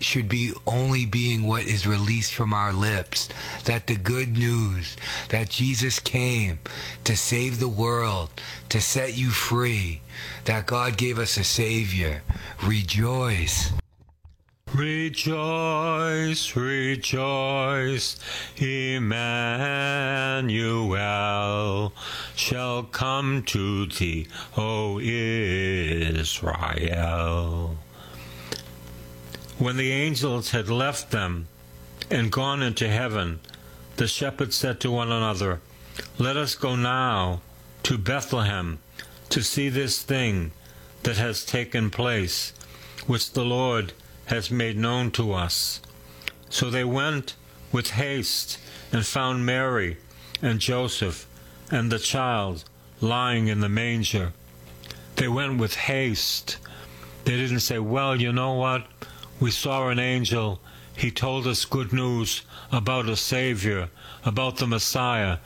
Should 0.00 0.28
be 0.28 0.52
only 0.66 1.06
being 1.06 1.44
what 1.44 1.64
is 1.64 1.86
released 1.86 2.34
from 2.34 2.52
our 2.52 2.72
lips. 2.72 3.28
That 3.64 3.86
the 3.86 3.96
good 3.96 4.36
news 4.36 4.96
that 5.28 5.50
Jesus 5.50 5.98
came 5.98 6.58
to 7.04 7.16
save 7.16 7.60
the 7.60 7.68
world, 7.68 8.30
to 8.68 8.80
set 8.80 9.16
you 9.16 9.30
free, 9.30 10.00
that 10.44 10.66
God 10.66 10.96
gave 10.96 11.18
us 11.18 11.36
a 11.36 11.44
Savior. 11.44 12.22
Rejoice. 12.62 13.72
Rejoice, 14.74 16.56
rejoice, 16.56 18.16
Emmanuel 18.56 19.12
shall 22.34 22.82
come 22.84 23.42
to 23.42 23.84
thee, 23.84 24.26
O 24.56 24.98
Israel. 24.98 26.22
When 29.62 29.76
the 29.76 29.92
angels 29.92 30.50
had 30.50 30.68
left 30.68 31.12
them 31.12 31.46
and 32.10 32.32
gone 32.32 32.62
into 32.62 32.88
heaven, 32.88 33.38
the 33.94 34.08
shepherds 34.08 34.56
said 34.56 34.80
to 34.80 34.90
one 34.90 35.12
another, 35.12 35.60
Let 36.18 36.36
us 36.36 36.56
go 36.56 36.74
now 36.74 37.42
to 37.84 37.96
Bethlehem 37.96 38.80
to 39.28 39.40
see 39.40 39.68
this 39.68 40.02
thing 40.02 40.50
that 41.04 41.16
has 41.16 41.44
taken 41.44 41.90
place, 41.90 42.52
which 43.06 43.34
the 43.34 43.44
Lord 43.44 43.92
has 44.24 44.50
made 44.50 44.76
known 44.76 45.12
to 45.12 45.32
us. 45.32 45.80
So 46.50 46.68
they 46.68 46.82
went 46.82 47.36
with 47.70 47.90
haste 47.90 48.58
and 48.90 49.06
found 49.06 49.46
Mary 49.46 49.96
and 50.42 50.58
Joseph 50.58 51.24
and 51.70 51.92
the 51.92 52.00
child 52.00 52.64
lying 53.00 53.46
in 53.46 53.60
the 53.60 53.68
manger. 53.68 54.32
They 55.14 55.28
went 55.28 55.60
with 55.60 55.76
haste. 55.76 56.56
They 57.26 57.36
didn't 57.36 57.60
say, 57.60 57.78
Well, 57.78 58.20
you 58.20 58.32
know 58.32 58.54
what? 58.54 58.88
We 59.42 59.50
saw 59.50 59.88
an 59.88 59.98
angel. 59.98 60.60
He 60.96 61.10
told 61.10 61.48
us 61.48 61.64
good 61.64 61.92
news 61.92 62.42
about 62.70 63.08
a 63.08 63.16
Savior, 63.16 63.88
about 64.24 64.58
the 64.58 64.68
Messiah, 64.68 65.38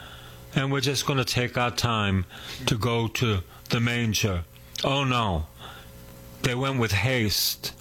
and 0.55 0.71
we're 0.71 0.83
just 0.83 1.07
going 1.07 1.19
to 1.19 1.25
take 1.25 1.57
our 1.57 1.71
time 1.71 2.27
to 2.67 2.77
go 2.77 3.09
to 3.09 3.39
the 3.71 3.81
manger. 3.81 4.45
Oh 4.85 5.05
no. 5.05 5.47
They 6.43 6.55
went 6.55 6.79
with 6.79 6.93
haste. 6.93 7.73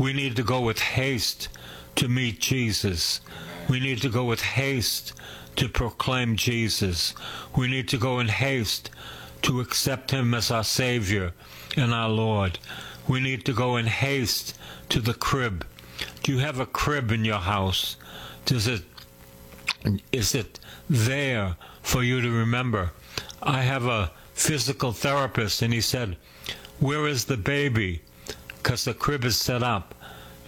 We 0.00 0.14
need 0.14 0.36
to 0.36 0.42
go 0.42 0.62
with 0.62 0.78
haste 0.78 1.50
to 1.96 2.08
meet 2.08 2.40
Jesus. 2.40 3.20
We 3.68 3.78
need 3.78 4.00
to 4.00 4.08
go 4.08 4.24
with 4.24 4.40
haste 4.40 5.12
to 5.56 5.68
proclaim 5.68 6.36
Jesus. 6.36 7.14
We 7.54 7.68
need 7.68 7.88
to 7.88 7.98
go 7.98 8.20
in 8.20 8.28
haste 8.28 8.88
to 9.42 9.60
accept 9.60 10.12
Him 10.12 10.32
as 10.32 10.50
our 10.50 10.64
Savior 10.64 11.34
and 11.76 11.92
our 11.92 12.08
Lord. 12.08 12.58
We 13.08 13.20
need 13.20 13.44
to 13.44 13.52
go 13.52 13.76
in 13.76 13.86
haste 13.86 14.58
to 14.88 15.00
the 15.00 15.14
crib. 15.14 15.64
Do 16.22 16.32
you 16.32 16.38
have 16.38 16.58
a 16.58 16.66
crib 16.66 17.12
in 17.12 17.24
your 17.24 17.38
house? 17.38 17.96
Does 18.44 18.66
it 18.66 18.82
is 20.10 20.34
it 20.34 20.58
there 20.90 21.56
for 21.82 22.02
you 22.02 22.20
to 22.20 22.30
remember? 22.30 22.90
I 23.42 23.62
have 23.62 23.86
a 23.86 24.10
physical 24.34 24.92
therapist 24.92 25.62
and 25.62 25.72
he 25.72 25.80
said, 25.80 26.16
"Where 26.80 27.06
is 27.06 27.26
the 27.26 27.36
baby?" 27.36 28.02
Cuz 28.64 28.84
the 28.84 28.94
crib 28.94 29.24
is 29.24 29.36
set 29.36 29.62
up. 29.62 29.94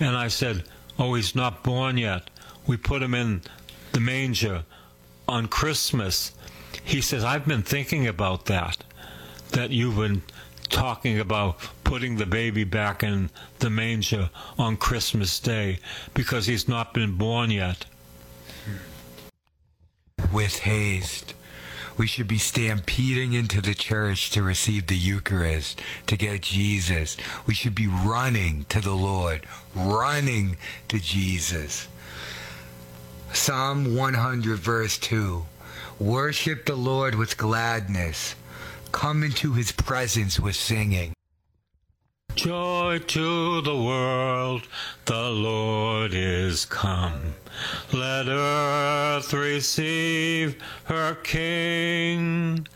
And 0.01 0.17
I 0.17 0.29
said, 0.29 0.65
"Oh, 0.99 1.15
he's 1.15 1.35
not 1.35 1.63
born 1.63 1.97
yet. 1.97 2.31
We 2.67 2.77
put 2.77 3.03
him 3.03 3.15
in 3.15 3.43
the 3.93 4.01
manger 4.01 4.65
on 5.29 5.47
Christmas." 5.47 6.33
He 6.85 7.01
says, 7.01 7.23
"I've 7.23 7.47
been 7.47 7.63
thinking 7.63 8.07
about 8.07 8.47
that. 8.47 8.83
That 9.51 9.71
you've 9.71 9.97
been 9.97 10.23
talking 10.69 11.19
about 11.19 11.59
putting 11.85 12.17
the 12.17 12.27
baby 12.27 12.65
back 12.65 13.03
in 13.03 13.31
the 13.59 13.71
manger 13.71 14.31
on 14.59 14.77
Christmas 14.77 15.39
Day 15.41 15.79
because 16.15 16.47
he's 16.47 16.69
not 16.69 16.95
been 16.95 17.17
born 17.17 17.51
yet. 17.51 17.87
With 20.33 20.59
haste. 20.61 21.35
We 21.97 22.07
should 22.07 22.29
be 22.29 22.39
stampeding 22.39 23.33
into 23.33 23.61
the 23.61 23.75
church 23.75 24.31
to 24.31 24.43
receive 24.43 24.87
the 24.87 24.97
Eucharist, 24.97 25.83
to 26.07 26.17
get 26.17 26.43
Jesus. 26.43 27.17
We 27.45 27.55
should 27.55 27.75
be 27.75 27.89
running 27.89 28.67
to 28.69 28.81
the 28.81 28.95
Lord, 28.95 29.45
running 29.75 30.59
to 30.89 31.01
Jesus. 31.01 31.89
Psalm 33.33 33.97
100, 33.97 34.59
verse 34.59 34.97
2 34.99 35.45
Worship 35.99 36.67
the 36.67 36.77
Lord 36.77 37.17
with 37.17 37.37
gladness 37.37 38.37
come 38.93 39.23
into 39.23 39.53
his 39.53 39.73
presence 39.73 40.39
with 40.41 40.57
singing. 40.57 41.13
Joy 42.35 43.01
to 43.09 43.61
the 43.63 43.77
world, 43.77 44.69
the 45.07 45.31
Lord 45.31 46.13
is 46.15 46.65
come. 46.65 47.35
Let 47.93 48.29
earth 48.29 49.33
receive 49.33 50.57
her 50.85 51.17
King. 51.17 52.69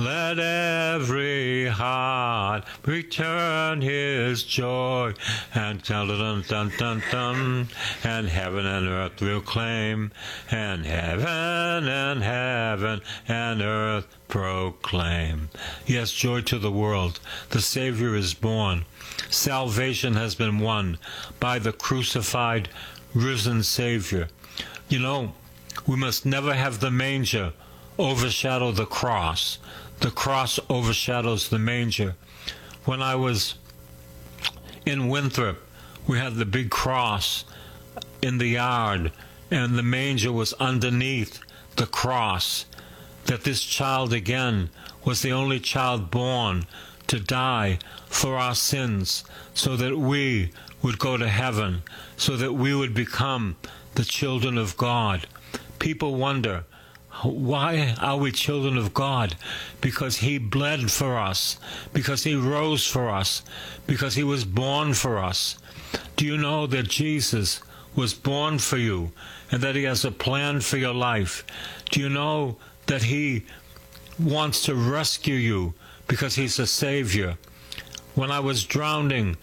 Let 0.00 0.38
every 0.38 1.66
heart 1.66 2.64
return 2.86 3.82
his 3.82 4.42
joy, 4.44 5.12
and 5.54 5.82
dun 5.82 6.08
dun 6.08 6.42
dun 6.48 6.72
dun 6.78 7.02
dun, 7.10 7.68
and 8.02 8.26
heaven 8.26 8.64
and 8.64 8.88
earth 8.88 9.20
will 9.20 9.42
claim, 9.42 10.10
and 10.50 10.86
heaven 10.86 11.86
and 11.86 12.22
heaven 12.22 13.02
and 13.28 13.60
earth 13.60 14.06
proclaim. 14.26 15.50
Yes, 15.84 16.12
joy 16.12 16.40
to 16.42 16.58
the 16.58 16.72
world. 16.72 17.20
The 17.50 17.60
Savior 17.60 18.14
is 18.14 18.32
born. 18.32 18.86
Salvation 19.28 20.14
has 20.14 20.34
been 20.34 20.60
won 20.60 20.96
by 21.40 21.58
the 21.58 21.72
crucified, 21.72 22.70
risen 23.12 23.62
Savior. 23.62 24.28
You 24.88 25.00
know, 25.00 25.34
we 25.86 25.96
must 25.96 26.24
never 26.24 26.54
have 26.54 26.80
the 26.80 26.90
manger 26.90 27.52
overshadow 28.00 28.72
the 28.72 28.86
cross. 28.86 29.58
The 30.00 30.10
cross 30.10 30.58
overshadows 30.68 31.48
the 31.48 31.58
manger. 31.58 32.16
When 32.84 33.02
I 33.02 33.14
was 33.16 33.54
in 34.86 35.08
Winthrop, 35.08 35.62
we 36.06 36.18
had 36.18 36.36
the 36.36 36.46
big 36.46 36.70
cross 36.70 37.44
in 38.22 38.38
the 38.38 38.46
yard, 38.46 39.12
and 39.50 39.76
the 39.76 39.82
manger 39.82 40.32
was 40.32 40.54
underneath 40.54 41.38
the 41.76 41.86
cross. 41.86 42.64
That 43.26 43.44
this 43.44 43.62
child 43.62 44.12
again 44.12 44.70
was 45.04 45.20
the 45.20 45.32
only 45.32 45.60
child 45.60 46.10
born 46.10 46.64
to 47.08 47.20
die 47.20 47.78
for 48.06 48.36
our 48.36 48.54
sins, 48.54 49.24
so 49.52 49.76
that 49.76 49.98
we 49.98 50.50
would 50.82 50.98
go 50.98 51.16
to 51.18 51.28
heaven, 51.28 51.82
so 52.16 52.36
that 52.36 52.54
we 52.54 52.74
would 52.74 52.94
become 52.94 53.56
the 53.96 54.04
children 54.04 54.56
of 54.56 54.76
God. 54.76 55.26
People 55.78 56.14
wonder, 56.14 56.64
why 57.22 57.94
are 58.00 58.16
we 58.16 58.32
children 58.32 58.76
of 58.78 58.94
God? 58.94 59.36
Because 59.80 60.18
He 60.18 60.38
bled 60.38 60.90
for 60.90 61.18
us, 61.18 61.58
because 61.92 62.24
He 62.24 62.34
rose 62.34 62.86
for 62.86 63.10
us, 63.10 63.42
because 63.86 64.14
He 64.14 64.22
was 64.22 64.44
born 64.44 64.94
for 64.94 65.18
us. 65.18 65.58
Do 66.16 66.24
you 66.24 66.36
know 66.36 66.66
that 66.66 66.88
Jesus 66.88 67.60
was 67.96 68.14
born 68.14 68.58
for 68.58 68.78
you 68.78 69.12
and 69.50 69.60
that 69.62 69.74
He 69.74 69.84
has 69.84 70.04
a 70.04 70.10
plan 70.10 70.60
for 70.60 70.76
your 70.76 70.94
life? 70.94 71.44
Do 71.90 72.00
you 72.00 72.08
know 72.08 72.56
that 72.86 73.02
He 73.02 73.44
wants 74.18 74.62
to 74.64 74.74
rescue 74.74 75.34
you 75.34 75.74
because 76.06 76.36
He's 76.36 76.58
a 76.58 76.66
Savior? 76.66 77.36
When 78.14 78.30
I 78.30 78.40
was 78.40 78.64
drowning 78.64 79.36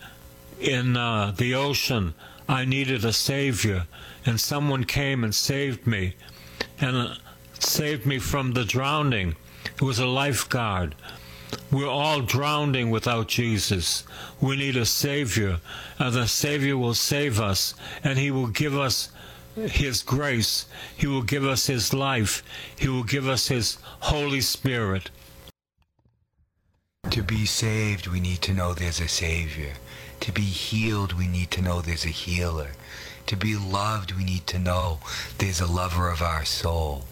in 0.59 0.97
uh, 0.97 1.31
the 1.31 1.55
ocean, 1.55 2.13
I 2.49 2.65
needed 2.65 3.03
a 3.03 3.13
Savior, 3.13 3.87
and 4.25 4.39
someone 4.39 4.83
came 4.85 5.23
and 5.23 5.35
saved 5.35 5.85
me. 5.85 6.15
And 6.79 6.95
uh, 6.95 7.15
saved 7.63 8.05
me 8.05 8.19
from 8.19 8.53
the 8.53 8.65
drowning. 8.65 9.35
It 9.75 9.81
was 9.81 9.99
a 9.99 10.05
lifeguard. 10.05 10.95
We're 11.71 11.89
all 11.89 12.21
drowning 12.21 12.89
without 12.89 13.27
Jesus. 13.27 14.03
We 14.41 14.55
need 14.55 14.75
a 14.75 14.85
Savior, 14.85 15.59
and 15.97 16.13
the 16.13 16.27
Savior 16.27 16.77
will 16.77 16.93
save 16.93 17.39
us, 17.39 17.73
and 18.03 18.17
He 18.19 18.31
will 18.31 18.47
give 18.47 18.77
us 18.77 19.09
His 19.55 20.03
grace. 20.03 20.65
He 20.95 21.07
will 21.07 21.21
give 21.21 21.45
us 21.45 21.67
His 21.67 21.93
life. 21.93 22.43
He 22.77 22.87
will 22.87 23.03
give 23.03 23.27
us 23.27 23.47
His 23.47 23.77
Holy 23.81 24.41
Spirit. 24.41 25.09
To 27.11 27.23
be 27.23 27.45
saved, 27.45 28.07
we 28.07 28.19
need 28.19 28.41
to 28.41 28.53
know 28.53 28.73
there's 28.73 28.99
a 28.99 29.07
Savior. 29.07 29.73
To 30.21 30.31
be 30.31 30.41
healed, 30.41 31.13
we 31.13 31.27
need 31.27 31.51
to 31.51 31.61
know 31.61 31.81
there's 31.81 32.05
a 32.05 32.09
healer. 32.09 32.71
To 33.27 33.35
be 33.35 33.55
loved, 33.55 34.11
we 34.13 34.23
need 34.23 34.47
to 34.47 34.59
know 34.59 34.99
there's 35.37 35.61
a 35.61 35.71
lover 35.71 36.09
of 36.09 36.21
our 36.21 36.45
soul. 36.45 37.05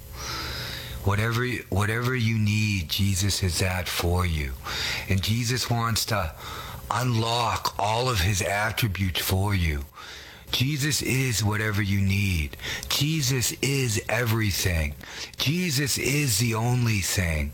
Whatever 1.05 1.45
whatever 1.69 2.15
you 2.15 2.37
need, 2.37 2.89
Jesus 2.89 3.43
is 3.43 3.59
that 3.59 3.87
for 3.87 4.25
you. 4.25 4.53
And 5.07 5.21
Jesus 5.21 5.69
wants 5.69 6.05
to 6.05 6.33
unlock 6.91 7.75
all 7.79 8.09
of 8.09 8.19
his 8.19 8.41
attributes 8.41 9.21
for 9.21 9.55
you. 9.55 9.85
Jesus 10.51 11.01
is 11.01 11.43
whatever 11.43 11.81
you 11.81 12.01
need. 12.01 12.57
Jesus 12.89 13.51
is 13.61 14.01
everything. 14.07 14.93
Jesus 15.37 15.97
is 15.97 16.39
the 16.39 16.55
only 16.55 16.99
thing. 16.99 17.51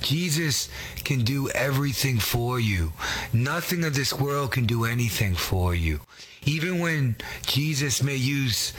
Jesus 0.00 0.68
can 1.04 1.22
do 1.22 1.48
everything 1.50 2.18
for 2.18 2.58
you. 2.58 2.92
Nothing 3.32 3.84
of 3.84 3.94
this 3.94 4.12
world 4.12 4.52
can 4.52 4.66
do 4.66 4.84
anything 4.84 5.34
for 5.34 5.74
you. 5.74 6.00
Even 6.44 6.78
when 6.78 7.16
Jesus 7.46 8.02
may 8.02 8.16
use 8.16 8.72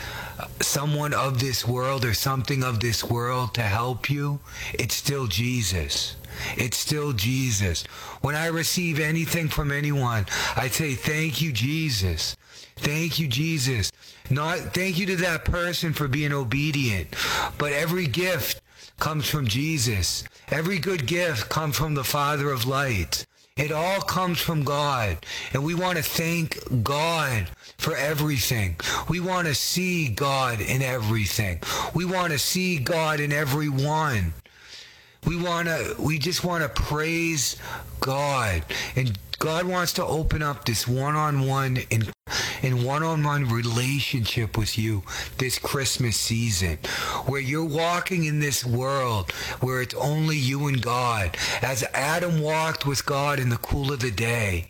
someone 0.62 1.14
of 1.14 1.40
this 1.40 1.68
world 1.68 2.04
or 2.04 2.14
something 2.14 2.64
of 2.64 2.80
this 2.80 3.04
world 3.04 3.54
to 3.54 3.62
help 3.62 4.10
you, 4.10 4.40
it's 4.74 4.96
still 4.96 5.28
Jesus. 5.28 6.16
It's 6.58 6.78
still 6.78 7.14
Jesus. 7.14 7.84
When 8.22 8.36
I 8.36 8.48
receive 8.48 9.00
anything 9.00 9.48
from 9.48 9.72
anyone, 9.72 10.26
I 10.56 10.70
say, 10.70 10.96
Thank 10.96 11.42
you, 11.42 11.52
Jesus. 11.52 12.36
Thank 12.78 13.20
you, 13.20 13.28
Jesus. 13.28 13.92
Not 14.30 14.58
thank 14.74 14.98
you 14.98 15.06
to 15.08 15.16
that 15.18 15.46
person 15.46 15.94
for 15.94 16.08
being 16.08 16.34
obedient, 16.34 17.16
but 17.58 17.74
every 17.74 18.08
gift 18.08 18.61
comes 19.02 19.28
from 19.28 19.48
Jesus. 19.48 20.24
Every 20.50 20.78
good 20.78 21.08
gift 21.08 21.50
comes 21.50 21.76
from 21.76 21.96
the 21.96 22.04
Father 22.04 22.52
of 22.52 22.68
light. 22.68 23.26
It 23.58 23.72
all 23.72 24.00
comes 24.00 24.40
from 24.40 24.64
God. 24.64 25.18
And 25.54 25.66
we 25.66 25.74
want 25.74 25.98
to 25.98 26.04
thank 26.04 26.60
God 26.84 27.50
for 27.80 27.96
everything. 27.96 28.76
We 29.10 29.20
want 29.20 29.48
to 29.48 29.56
see 29.56 30.08
God 30.08 30.62
in 30.62 30.84
everything. 30.84 31.60
We 31.96 32.06
want 32.06 32.32
to 32.32 32.40
see 32.40 32.78
God 32.78 33.20
in 33.20 33.34
everyone. 33.34 34.34
We 35.26 35.36
want 35.36 35.68
to 35.68 35.96
we 36.00 36.20
just 36.20 36.44
want 36.44 36.64
to 36.64 36.70
praise 36.70 37.58
God. 38.00 38.64
And 38.96 39.18
God 39.40 39.66
wants 39.66 39.94
to 39.94 40.06
open 40.06 40.44
up 40.44 40.66
this 40.66 40.88
one-on-one 40.88 41.78
in 41.90 42.04
one 42.86 43.04
on 43.04 43.24
one 43.24 43.46
relationship 43.50 44.58
with 44.58 44.78
you 44.78 45.04
this 45.38 45.60
Christmas 45.60 46.18
season, 46.18 46.78
where 47.26 47.42
you're 47.42 47.64
walking 47.64 48.26
in 48.26 48.40
this 48.40 48.66
world 48.66 49.32
where 49.62 49.82
it's 49.82 49.96
only 49.96 50.38
you 50.38 50.68
and 50.68 50.82
God, 50.82 51.38
as 51.62 51.84
Adam 51.94 52.42
walked 52.42 52.86
with 52.86 53.06
God 53.06 53.40
in 53.40 53.50
the 53.50 53.58
cool 53.58 53.92
of 53.92 54.00
the 54.00 54.12
day 54.12 54.68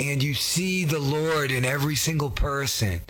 and 0.00 0.22
you 0.22 0.34
see 0.34 0.84
the 0.84 0.98
Lord 0.98 1.50
in 1.50 1.64
every 1.64 1.96
single 1.96 2.30
person, 2.30 3.00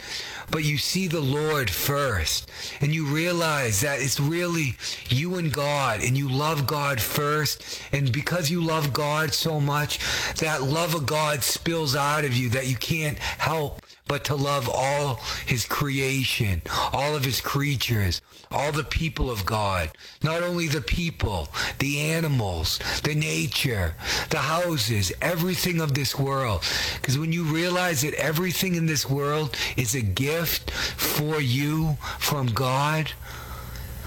but 0.50 0.64
you 0.64 0.78
see 0.78 1.06
the 1.06 1.20
Lord 1.20 1.70
first, 1.70 2.50
and 2.80 2.94
you 2.94 3.06
realize 3.06 3.80
that 3.80 4.00
it's 4.00 4.18
really 4.18 4.76
you 5.08 5.36
and 5.36 5.52
God, 5.52 6.00
and 6.02 6.16
you 6.16 6.28
love 6.28 6.66
God 6.66 7.00
first, 7.00 7.82
and 7.92 8.12
because 8.12 8.50
you 8.50 8.62
love 8.62 8.92
God 8.92 9.32
so 9.32 9.60
much, 9.60 9.98
that 10.36 10.62
love 10.62 10.94
of 10.94 11.06
God 11.06 11.42
spills 11.42 11.94
out 11.94 12.24
of 12.24 12.34
you 12.34 12.48
that 12.50 12.66
you 12.66 12.76
can't 12.76 13.18
help 13.18 13.82
but 14.08 14.24
to 14.24 14.34
love 14.34 14.68
all 14.68 15.16
his 15.46 15.66
creation, 15.66 16.62
all 16.92 17.14
of 17.14 17.24
his 17.24 17.40
creatures, 17.40 18.20
all 18.50 18.72
the 18.72 18.84
people 18.84 19.30
of 19.30 19.44
God. 19.44 19.90
Not 20.22 20.42
only 20.42 20.66
the 20.66 20.80
people, 20.80 21.48
the 21.78 22.00
animals, 22.00 22.78
the 23.04 23.14
nature, 23.14 23.94
the 24.30 24.38
houses, 24.38 25.12
everything 25.20 25.80
of 25.80 25.94
this 25.94 26.18
world. 26.18 26.62
Because 26.96 27.18
when 27.18 27.32
you 27.32 27.44
realize 27.44 28.02
that 28.02 28.14
everything 28.14 28.74
in 28.74 28.86
this 28.86 29.08
world 29.08 29.54
is 29.76 29.94
a 29.94 30.02
gift 30.02 30.70
for 30.70 31.40
you 31.40 31.96
from 32.18 32.46
God, 32.48 33.12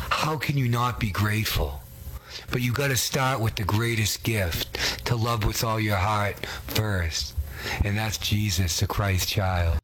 how 0.10 0.38
can 0.38 0.58
you 0.58 0.68
not 0.68 1.00
be 1.00 1.12
grateful? 1.12 1.82
But 2.52 2.62
you 2.62 2.74
got 2.74 2.90
to 2.90 2.98
start 2.98 3.40
with 3.40 3.56
the 3.56 3.64
greatest 3.64 4.24
gift 4.24 5.06
to 5.06 5.16
love 5.16 5.46
with 5.46 5.64
all 5.64 5.80
your 5.80 5.96
heart 5.96 6.46
first. 6.68 7.36
And 7.84 7.98
that's 7.98 8.18
Jesus, 8.18 8.80
the 8.80 8.88
Christ 8.88 9.30
child. 9.30 9.81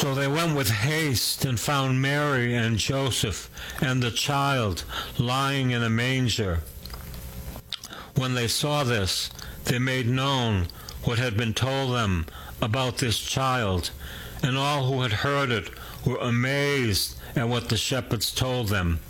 So 0.00 0.14
they 0.14 0.28
went 0.28 0.56
with 0.56 0.70
haste 0.70 1.44
and 1.44 1.60
found 1.60 2.00
Mary 2.00 2.54
and 2.54 2.78
Joseph 2.78 3.50
and 3.82 4.02
the 4.02 4.10
child 4.10 4.84
lying 5.18 5.72
in 5.72 5.82
a 5.82 5.90
manger. 5.90 6.60
When 8.14 8.32
they 8.32 8.48
saw 8.48 8.82
this, 8.82 9.28
they 9.66 9.78
made 9.78 10.06
known 10.06 10.68
what 11.04 11.18
had 11.18 11.36
been 11.36 11.52
told 11.52 11.94
them 11.94 12.24
about 12.62 12.96
this 12.96 13.18
child, 13.18 13.90
and 14.42 14.56
all 14.56 14.86
who 14.86 15.02
had 15.02 15.12
heard 15.12 15.50
it 15.50 15.68
were 16.06 16.16
amazed 16.16 17.18
at 17.36 17.50
what 17.50 17.68
the 17.68 17.76
shepherds 17.76 18.32
told 18.32 18.68
them. 18.68 19.00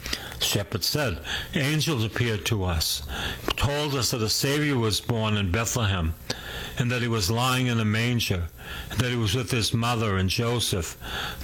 The 0.40 0.44
shepherds 0.44 0.86
said, 0.86 1.20
Angels 1.54 2.04
appeared 2.04 2.44
to 2.46 2.64
us, 2.64 3.04
told 3.54 3.94
us 3.94 4.10
that 4.10 4.22
a 4.22 4.28
Savior 4.28 4.76
was 4.76 5.00
born 5.00 5.36
in 5.36 5.52
Bethlehem 5.52 6.14
and 6.80 6.90
that 6.90 7.02
he 7.02 7.08
was 7.08 7.30
lying 7.30 7.66
in 7.66 7.78
a 7.78 7.84
manger, 7.84 8.48
and 8.90 8.98
that 8.98 9.10
he 9.10 9.16
was 9.16 9.34
with 9.34 9.50
his 9.50 9.74
mother 9.74 10.16
and 10.16 10.30
Joseph. 10.30 10.96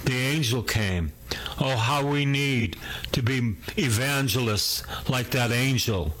The 0.05 0.17
angel 0.17 0.63
came. 0.63 1.13
Oh, 1.59 1.75
how 1.75 2.05
we 2.05 2.23
need 2.25 2.77
to 3.13 3.23
be 3.23 3.55
evangelists 3.77 4.83
like 5.09 5.31
that 5.31 5.51
angel. 5.51 6.13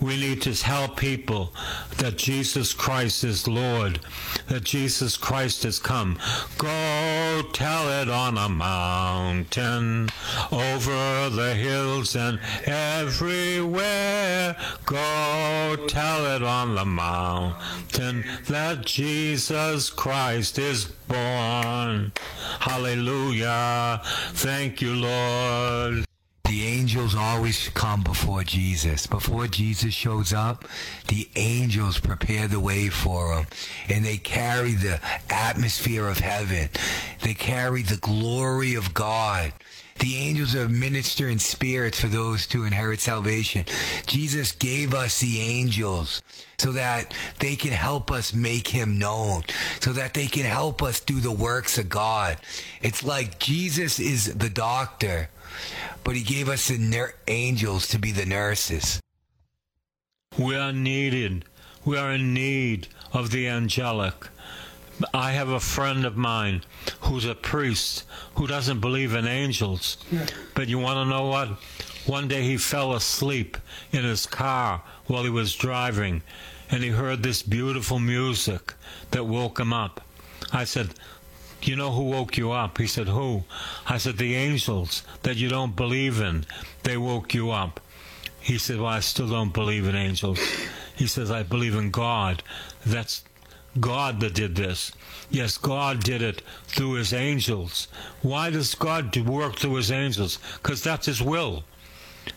We 0.00 0.16
need 0.16 0.42
to 0.42 0.54
tell 0.54 0.88
people 0.88 1.54
that 1.98 2.16
Jesus 2.16 2.72
Christ 2.72 3.22
is 3.22 3.46
Lord, 3.46 4.00
that 4.48 4.64
Jesus 4.64 5.16
Christ 5.16 5.62
has 5.62 5.78
come. 5.78 6.18
Go 6.58 7.42
tell 7.52 7.88
it 8.02 8.08
on 8.08 8.36
a 8.36 8.48
mountain, 8.48 10.08
over 10.50 11.30
the 11.30 11.54
hills 11.54 12.16
and 12.16 12.40
everywhere. 12.64 14.56
Go 14.84 15.76
tell 15.86 16.26
it 16.34 16.42
on 16.42 16.74
the 16.74 16.84
mountain 16.84 18.24
that 18.48 18.84
Jesus 18.84 19.90
Christ 19.90 20.58
is 20.58 20.86
born. 21.12 22.10
Hallelujah. 22.60 24.00
Thank 24.32 24.71
you, 24.80 24.94
Lord. 24.94 26.04
The 26.44 26.64
angels 26.64 27.14
always 27.14 27.70
come 27.70 28.02
before 28.02 28.44
Jesus. 28.44 29.06
Before 29.06 29.46
Jesus 29.46 29.94
shows 29.94 30.32
up, 30.32 30.66
the 31.08 31.28
angels 31.34 31.98
prepare 31.98 32.46
the 32.46 32.60
way 32.60 32.88
for 32.88 33.34
him. 33.34 33.46
And 33.88 34.04
they 34.04 34.18
carry 34.18 34.72
the 34.72 35.00
atmosphere 35.30 36.06
of 36.06 36.18
heaven. 36.18 36.68
They 37.22 37.34
carry 37.34 37.82
the 37.82 37.96
glory 37.96 38.74
of 38.74 38.94
God. 38.94 39.52
The 40.02 40.16
angels 40.16 40.56
are 40.56 40.68
ministering 40.68 41.38
spirits 41.38 42.00
for 42.00 42.08
those 42.08 42.48
to 42.48 42.64
inherit 42.64 42.98
salvation. 42.98 43.66
Jesus 44.04 44.50
gave 44.50 44.94
us 44.94 45.20
the 45.20 45.40
angels 45.40 46.22
so 46.58 46.72
that 46.72 47.14
they 47.38 47.54
can 47.54 47.70
help 47.70 48.10
us 48.10 48.34
make 48.34 48.66
him 48.66 48.98
known, 48.98 49.44
so 49.78 49.92
that 49.92 50.12
they 50.12 50.26
can 50.26 50.42
help 50.42 50.82
us 50.82 50.98
do 50.98 51.20
the 51.20 51.30
works 51.30 51.78
of 51.78 51.88
God. 51.88 52.38
It's 52.80 53.04
like 53.04 53.38
Jesus 53.38 54.00
is 54.00 54.34
the 54.34 54.50
doctor, 54.50 55.30
but 56.02 56.16
he 56.16 56.24
gave 56.24 56.48
us 56.48 56.66
the 56.66 56.78
ner- 56.78 57.14
angels 57.28 57.86
to 57.88 57.98
be 58.00 58.10
the 58.10 58.26
nurses. 58.26 59.00
We 60.36 60.56
are 60.56 60.72
needed. 60.72 61.44
We 61.84 61.96
are 61.96 62.10
in 62.10 62.34
need 62.34 62.88
of 63.12 63.30
the 63.30 63.46
angelic. 63.46 64.31
I 65.14 65.32
have 65.32 65.48
a 65.48 65.60
friend 65.60 66.04
of 66.04 66.16
mine 66.16 66.62
who's 67.00 67.24
a 67.24 67.34
priest 67.34 68.04
who 68.36 68.46
doesn't 68.46 68.80
believe 68.80 69.14
in 69.14 69.26
angels. 69.26 69.96
Yeah. 70.10 70.26
But 70.54 70.68
you 70.68 70.78
want 70.78 70.96
to 70.98 71.10
know 71.10 71.26
what? 71.26 71.48
One 72.06 72.28
day 72.28 72.42
he 72.42 72.56
fell 72.56 72.92
asleep 72.92 73.56
in 73.92 74.04
his 74.04 74.26
car 74.26 74.82
while 75.06 75.24
he 75.24 75.30
was 75.30 75.54
driving 75.54 76.22
and 76.70 76.82
he 76.82 76.90
heard 76.90 77.22
this 77.22 77.42
beautiful 77.42 77.98
music 77.98 78.74
that 79.10 79.24
woke 79.24 79.60
him 79.60 79.72
up. 79.72 80.00
I 80.52 80.64
said, 80.64 80.94
you 81.62 81.76
know 81.76 81.90
who 81.92 82.04
woke 82.04 82.36
you 82.36 82.50
up? 82.50 82.78
He 82.78 82.86
said, 82.86 83.08
Who? 83.08 83.44
I 83.86 83.98
said, 83.98 84.18
The 84.18 84.34
angels 84.34 85.04
that 85.22 85.36
you 85.36 85.48
don't 85.48 85.76
believe 85.76 86.20
in. 86.20 86.44
They 86.82 86.96
woke 86.96 87.34
you 87.34 87.50
up. 87.50 87.80
He 88.40 88.58
said, 88.58 88.78
Well, 88.78 88.86
I 88.88 89.00
still 89.00 89.28
don't 89.28 89.52
believe 89.52 89.86
in 89.86 89.94
angels. 89.94 90.40
He 90.96 91.06
says, 91.06 91.30
I 91.30 91.42
believe 91.42 91.74
in 91.74 91.90
God. 91.90 92.42
That's 92.84 93.22
God 93.80 94.20
that 94.20 94.34
did 94.34 94.54
this. 94.54 94.92
Yes, 95.30 95.56
God 95.56 96.02
did 96.02 96.20
it 96.20 96.42
through 96.66 96.92
his 96.94 97.12
angels. 97.12 97.88
Why 98.20 98.50
does 98.50 98.74
God 98.74 99.16
work 99.16 99.56
through 99.56 99.74
his 99.74 99.90
angels? 99.90 100.38
Because 100.62 100.82
that's 100.82 101.06
his 101.06 101.22
will. 101.22 101.64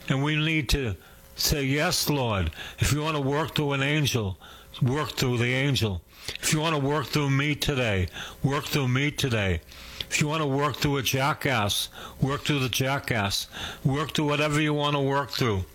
And 0.07 0.23
we 0.23 0.35
need 0.35 0.69
to 0.69 0.95
say, 1.35 1.63
Yes, 1.63 2.09
Lord. 2.09 2.51
If 2.79 2.93
you 2.93 3.01
want 3.01 3.17
to 3.17 3.21
work 3.21 3.55
through 3.55 3.73
an 3.73 3.83
angel, 3.83 4.37
work 4.81 5.11
through 5.11 5.37
the 5.37 5.53
angel. 5.53 6.01
If 6.41 6.53
you 6.53 6.59
want 6.59 6.75
to 6.75 6.81
work 6.81 7.07
through 7.07 7.29
me 7.29 7.55
today, 7.55 8.07
work 8.41 8.65
through 8.65 8.87
me 8.87 9.11
today. 9.11 9.61
If 10.09 10.21
you 10.21 10.27
want 10.27 10.41
to 10.41 10.47
work 10.47 10.77
through 10.77 10.97
a 10.97 11.01
jackass, 11.03 11.89
work 12.21 12.43
through 12.43 12.59
the 12.59 12.69
jackass. 12.69 13.47
Work 13.83 14.13
through 14.13 14.27
whatever 14.27 14.61
you 14.61 14.73
want 14.73 14.95
to 14.95 15.01
work 15.01 15.31
through. 15.31 15.65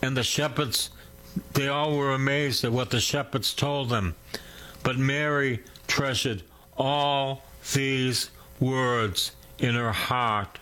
And 0.00 0.16
the 0.16 0.22
shepherds 0.22 0.90
they 1.54 1.68
all 1.68 1.96
were 1.96 2.12
amazed 2.12 2.64
at 2.64 2.72
what 2.72 2.90
the 2.90 3.00
shepherds 3.00 3.54
told 3.54 3.88
them. 3.88 4.14
But 4.82 4.98
Mary 4.98 5.60
treasured 5.86 6.42
all 6.76 7.44
these 7.74 8.30
words 8.58 9.32
in 9.58 9.74
her 9.74 9.92
heart. 9.92 10.58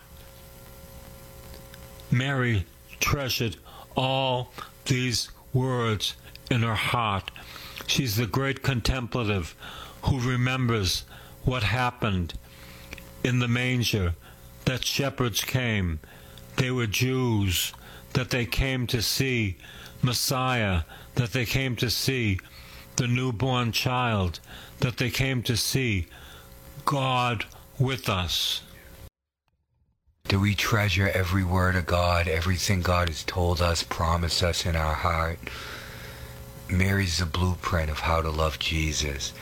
Mary 2.11 2.65
treasured 2.99 3.57
all 3.95 4.51
these 4.85 5.29
words 5.53 6.15
in 6.49 6.61
her 6.61 6.75
heart. 6.75 7.31
She's 7.87 8.15
the 8.15 8.27
great 8.27 8.61
contemplative 8.61 9.55
who 10.03 10.19
remembers 10.19 11.03
what 11.43 11.63
happened 11.63 12.33
in 13.23 13.39
the 13.39 13.47
manger, 13.47 14.15
that 14.65 14.85
shepherds 14.85 15.41
came. 15.41 15.99
They 16.57 16.71
were 16.71 16.87
Jews, 16.87 17.73
that 18.13 18.29
they 18.29 18.45
came 18.45 18.87
to 18.87 19.01
see 19.01 19.57
Messiah 20.01 20.81
that 21.15 21.33
they 21.33 21.45
came 21.45 21.75
to 21.77 21.89
see, 21.89 22.39
the 22.95 23.07
newborn 23.07 23.71
child 23.71 24.39
that 24.79 24.97
they 24.97 25.09
came 25.09 25.43
to 25.43 25.55
see, 25.55 26.07
God 26.85 27.45
with 27.77 28.09
us. 28.09 28.61
Do 30.27 30.39
we 30.39 30.55
treasure 30.55 31.09
every 31.13 31.43
word 31.43 31.75
of 31.75 31.85
God, 31.85 32.27
everything 32.27 32.81
God 32.81 33.09
has 33.09 33.23
told 33.23 33.61
us, 33.61 33.83
promised 33.83 34.41
us 34.43 34.65
in 34.65 34.75
our 34.75 34.93
heart? 34.93 35.39
Mary's 36.69 37.17
the 37.17 37.25
blueprint 37.25 37.89
of 37.89 37.99
how 37.99 38.21
to 38.21 38.29
love 38.29 38.57
Jesus, 38.57 39.33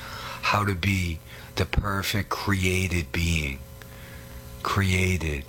how 0.41 0.65
to 0.65 0.73
be 0.73 1.19
the 1.55 1.65
perfect 1.65 2.29
created 2.29 3.11
being. 3.11 3.59
Created. 4.63 5.45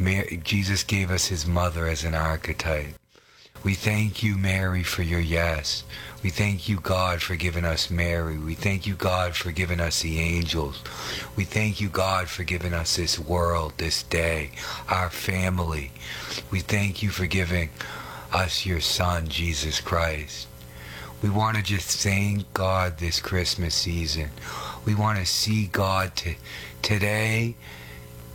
Mary, 0.00 0.40
Jesus 0.42 0.82
gave 0.82 1.10
us 1.10 1.26
his 1.26 1.46
mother 1.46 1.86
as 1.86 2.04
an 2.04 2.14
archetype. 2.14 2.94
We 3.62 3.74
thank 3.74 4.22
you, 4.22 4.38
Mary, 4.38 4.82
for 4.82 5.02
your 5.02 5.20
yes. 5.20 5.84
We 6.22 6.30
thank 6.30 6.70
you, 6.70 6.80
God, 6.80 7.20
for 7.20 7.36
giving 7.36 7.66
us 7.66 7.90
Mary. 7.90 8.38
We 8.38 8.54
thank 8.54 8.86
you, 8.86 8.94
God, 8.94 9.36
for 9.36 9.52
giving 9.52 9.78
us 9.78 10.00
the 10.00 10.18
angels. 10.18 10.82
We 11.36 11.44
thank 11.44 11.82
you, 11.82 11.90
God, 11.90 12.30
for 12.30 12.44
giving 12.44 12.72
us 12.72 12.96
this 12.96 13.18
world, 13.18 13.74
this 13.76 14.02
day, 14.02 14.52
our 14.88 15.10
family. 15.10 15.90
We 16.50 16.60
thank 16.60 17.02
you 17.02 17.10
for 17.10 17.26
giving 17.26 17.68
us 18.32 18.64
your 18.64 18.80
Son, 18.80 19.28
Jesus 19.28 19.82
Christ. 19.82 20.48
We 21.20 21.28
want 21.28 21.58
to 21.58 21.62
just 21.62 21.98
thank 22.02 22.54
God 22.54 22.96
this 22.96 23.20
Christmas 23.20 23.74
season. 23.74 24.30
We 24.86 24.94
want 24.94 25.18
to 25.18 25.26
see 25.26 25.66
God 25.66 26.16
to, 26.16 26.36
today 26.80 27.56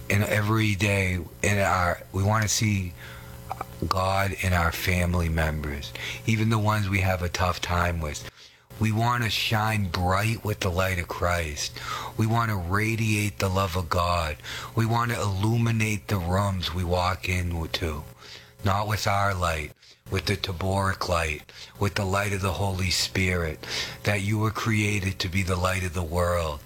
and 0.10 0.24
every 0.24 0.76
day 0.76 1.20
in 1.42 1.58
our 1.58 2.02
we 2.12 2.24
want 2.24 2.44
to 2.44 2.50
see 2.50 2.94
God 3.88 4.36
in 4.42 4.54
our 4.54 4.72
family 4.72 5.30
members, 5.30 5.92
even 6.26 6.50
the 6.50 6.60
ones 6.60 6.90
we 6.90 7.02
have 7.02 7.22
a 7.22 7.30
tough 7.30 7.62
time 7.62 8.00
with. 8.00 8.30
We 8.80 8.92
want 8.92 9.24
to 9.24 9.30
shine 9.30 9.88
bright 9.88 10.44
with 10.44 10.60
the 10.60 10.72
light 10.72 11.00
of 11.00 11.08
Christ. 11.08 11.80
We 12.18 12.28
want 12.28 12.50
to 12.52 12.58
radiate 12.58 13.40
the 13.40 13.48
love 13.48 13.78
of 13.78 13.90
God. 13.90 14.36
We 14.76 14.86
want 14.86 15.12
to 15.12 15.22
illuminate 15.22 16.08
the 16.08 16.18
rooms 16.18 16.74
we 16.74 16.84
walk 16.84 17.30
into, 17.30 18.04
not 18.66 18.88
with 18.88 19.08
our 19.08 19.34
light, 19.34 19.72
with 20.12 20.26
the 20.26 20.36
Taboric 20.36 21.08
light, 21.08 21.52
with 21.80 21.96
the 21.96 22.06
light 22.06 22.34
of 22.34 22.42
the 22.42 22.54
Holy 22.54 22.90
Spirit, 22.90 23.66
that 24.04 24.22
you 24.22 24.40
were 24.40 24.52
created 24.52 25.20
to 25.20 25.30
be 25.30 25.42
the 25.42 25.56
light 25.56 25.86
of 25.86 25.94
the 25.94 26.04
world 26.04 26.60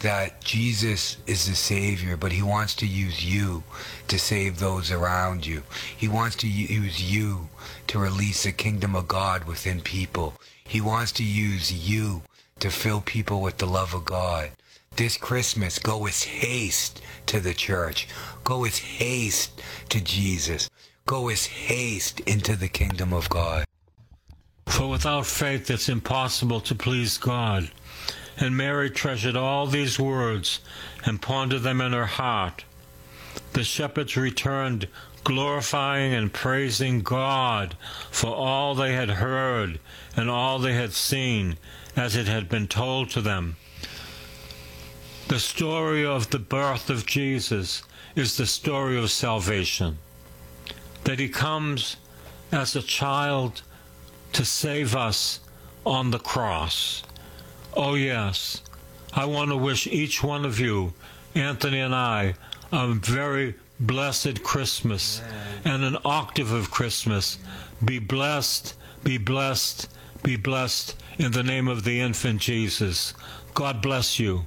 that 0.00 0.40
Jesus 0.40 1.16
is 1.26 1.46
the 1.48 1.56
Savior, 1.56 2.16
but 2.16 2.30
He 2.30 2.42
wants 2.42 2.76
to 2.76 2.86
use 2.86 3.24
you 3.24 3.64
to 4.06 4.16
save 4.16 4.58
those 4.58 4.92
around 4.92 5.44
you. 5.44 5.64
He 5.96 6.06
wants 6.06 6.36
to 6.36 6.48
use 6.48 7.02
you 7.02 7.48
to 7.88 7.98
release 7.98 8.44
the 8.44 8.52
kingdom 8.52 8.94
of 8.94 9.08
God 9.08 9.44
within 9.44 9.80
people. 9.80 10.34
He 10.62 10.80
wants 10.80 11.10
to 11.12 11.24
use 11.24 11.72
you 11.72 12.22
to 12.60 12.70
fill 12.70 13.00
people 13.00 13.40
with 13.40 13.58
the 13.58 13.66
love 13.66 13.92
of 13.92 14.04
God. 14.04 14.50
This 14.94 15.16
Christmas, 15.16 15.80
go 15.80 15.98
with 15.98 16.22
haste 16.22 17.02
to 17.26 17.40
the 17.40 17.54
church. 17.54 18.06
Go 18.44 18.60
with 18.60 18.78
haste 18.78 19.60
to 19.88 20.00
Jesus. 20.00 20.70
Go 21.06 21.22
with 21.22 21.44
haste 21.46 22.20
into 22.20 22.54
the 22.54 22.68
kingdom 22.68 23.12
of 23.12 23.28
God. 23.28 23.64
For 24.66 24.88
without 24.88 25.26
faith 25.26 25.70
it's 25.70 25.88
impossible 25.88 26.60
to 26.60 26.74
please 26.76 27.18
God. 27.18 27.70
And 28.38 28.56
Mary 28.56 28.88
treasured 28.88 29.36
all 29.36 29.66
these 29.66 29.98
words 29.98 30.60
and 31.04 31.20
pondered 31.20 31.62
them 31.62 31.80
in 31.80 31.92
her 31.92 32.06
heart. 32.06 32.64
The 33.52 33.64
shepherds 33.64 34.16
returned, 34.16 34.88
glorifying 35.24 36.14
and 36.14 36.32
praising 36.32 37.00
God 37.00 37.76
for 38.10 38.34
all 38.34 38.74
they 38.74 38.94
had 38.94 39.10
heard 39.10 39.80
and 40.16 40.30
all 40.30 40.58
they 40.58 40.74
had 40.74 40.92
seen, 40.92 41.58
as 41.96 42.14
it 42.14 42.26
had 42.26 42.48
been 42.48 42.68
told 42.68 43.10
to 43.10 43.20
them. 43.20 43.56
The 45.28 45.38
story 45.38 46.06
of 46.06 46.30
the 46.30 46.38
birth 46.38 46.88
of 46.88 47.06
Jesus 47.06 47.82
is 48.14 48.36
the 48.36 48.46
story 48.46 48.96
of 48.96 49.10
salvation. 49.10 49.98
That 51.04 51.18
he 51.18 51.28
comes 51.28 51.96
as 52.50 52.74
a 52.74 52.82
child 52.82 53.62
to 54.32 54.44
save 54.44 54.96
us 54.96 55.40
on 55.84 56.10
the 56.10 56.18
cross. 56.18 57.02
Oh, 57.80 57.94
yes. 57.94 58.60
I 59.12 59.26
want 59.26 59.52
to 59.52 59.56
wish 59.56 59.86
each 59.86 60.20
one 60.20 60.44
of 60.44 60.58
you, 60.58 60.94
Anthony 61.36 61.78
and 61.78 61.94
I, 61.94 62.34
a 62.72 62.92
very 62.92 63.54
blessed 63.78 64.42
Christmas 64.42 65.22
and 65.64 65.84
an 65.84 65.96
octave 66.04 66.50
of 66.50 66.72
Christmas. 66.72 67.38
Be 67.84 68.00
blessed, 68.00 68.74
be 69.04 69.16
blessed, 69.16 69.88
be 70.24 70.34
blessed 70.34 70.96
in 71.18 71.30
the 71.30 71.44
name 71.44 71.68
of 71.68 71.84
the 71.84 72.00
infant 72.00 72.40
Jesus. 72.40 73.14
God 73.54 73.80
bless 73.80 74.18
you. 74.18 74.46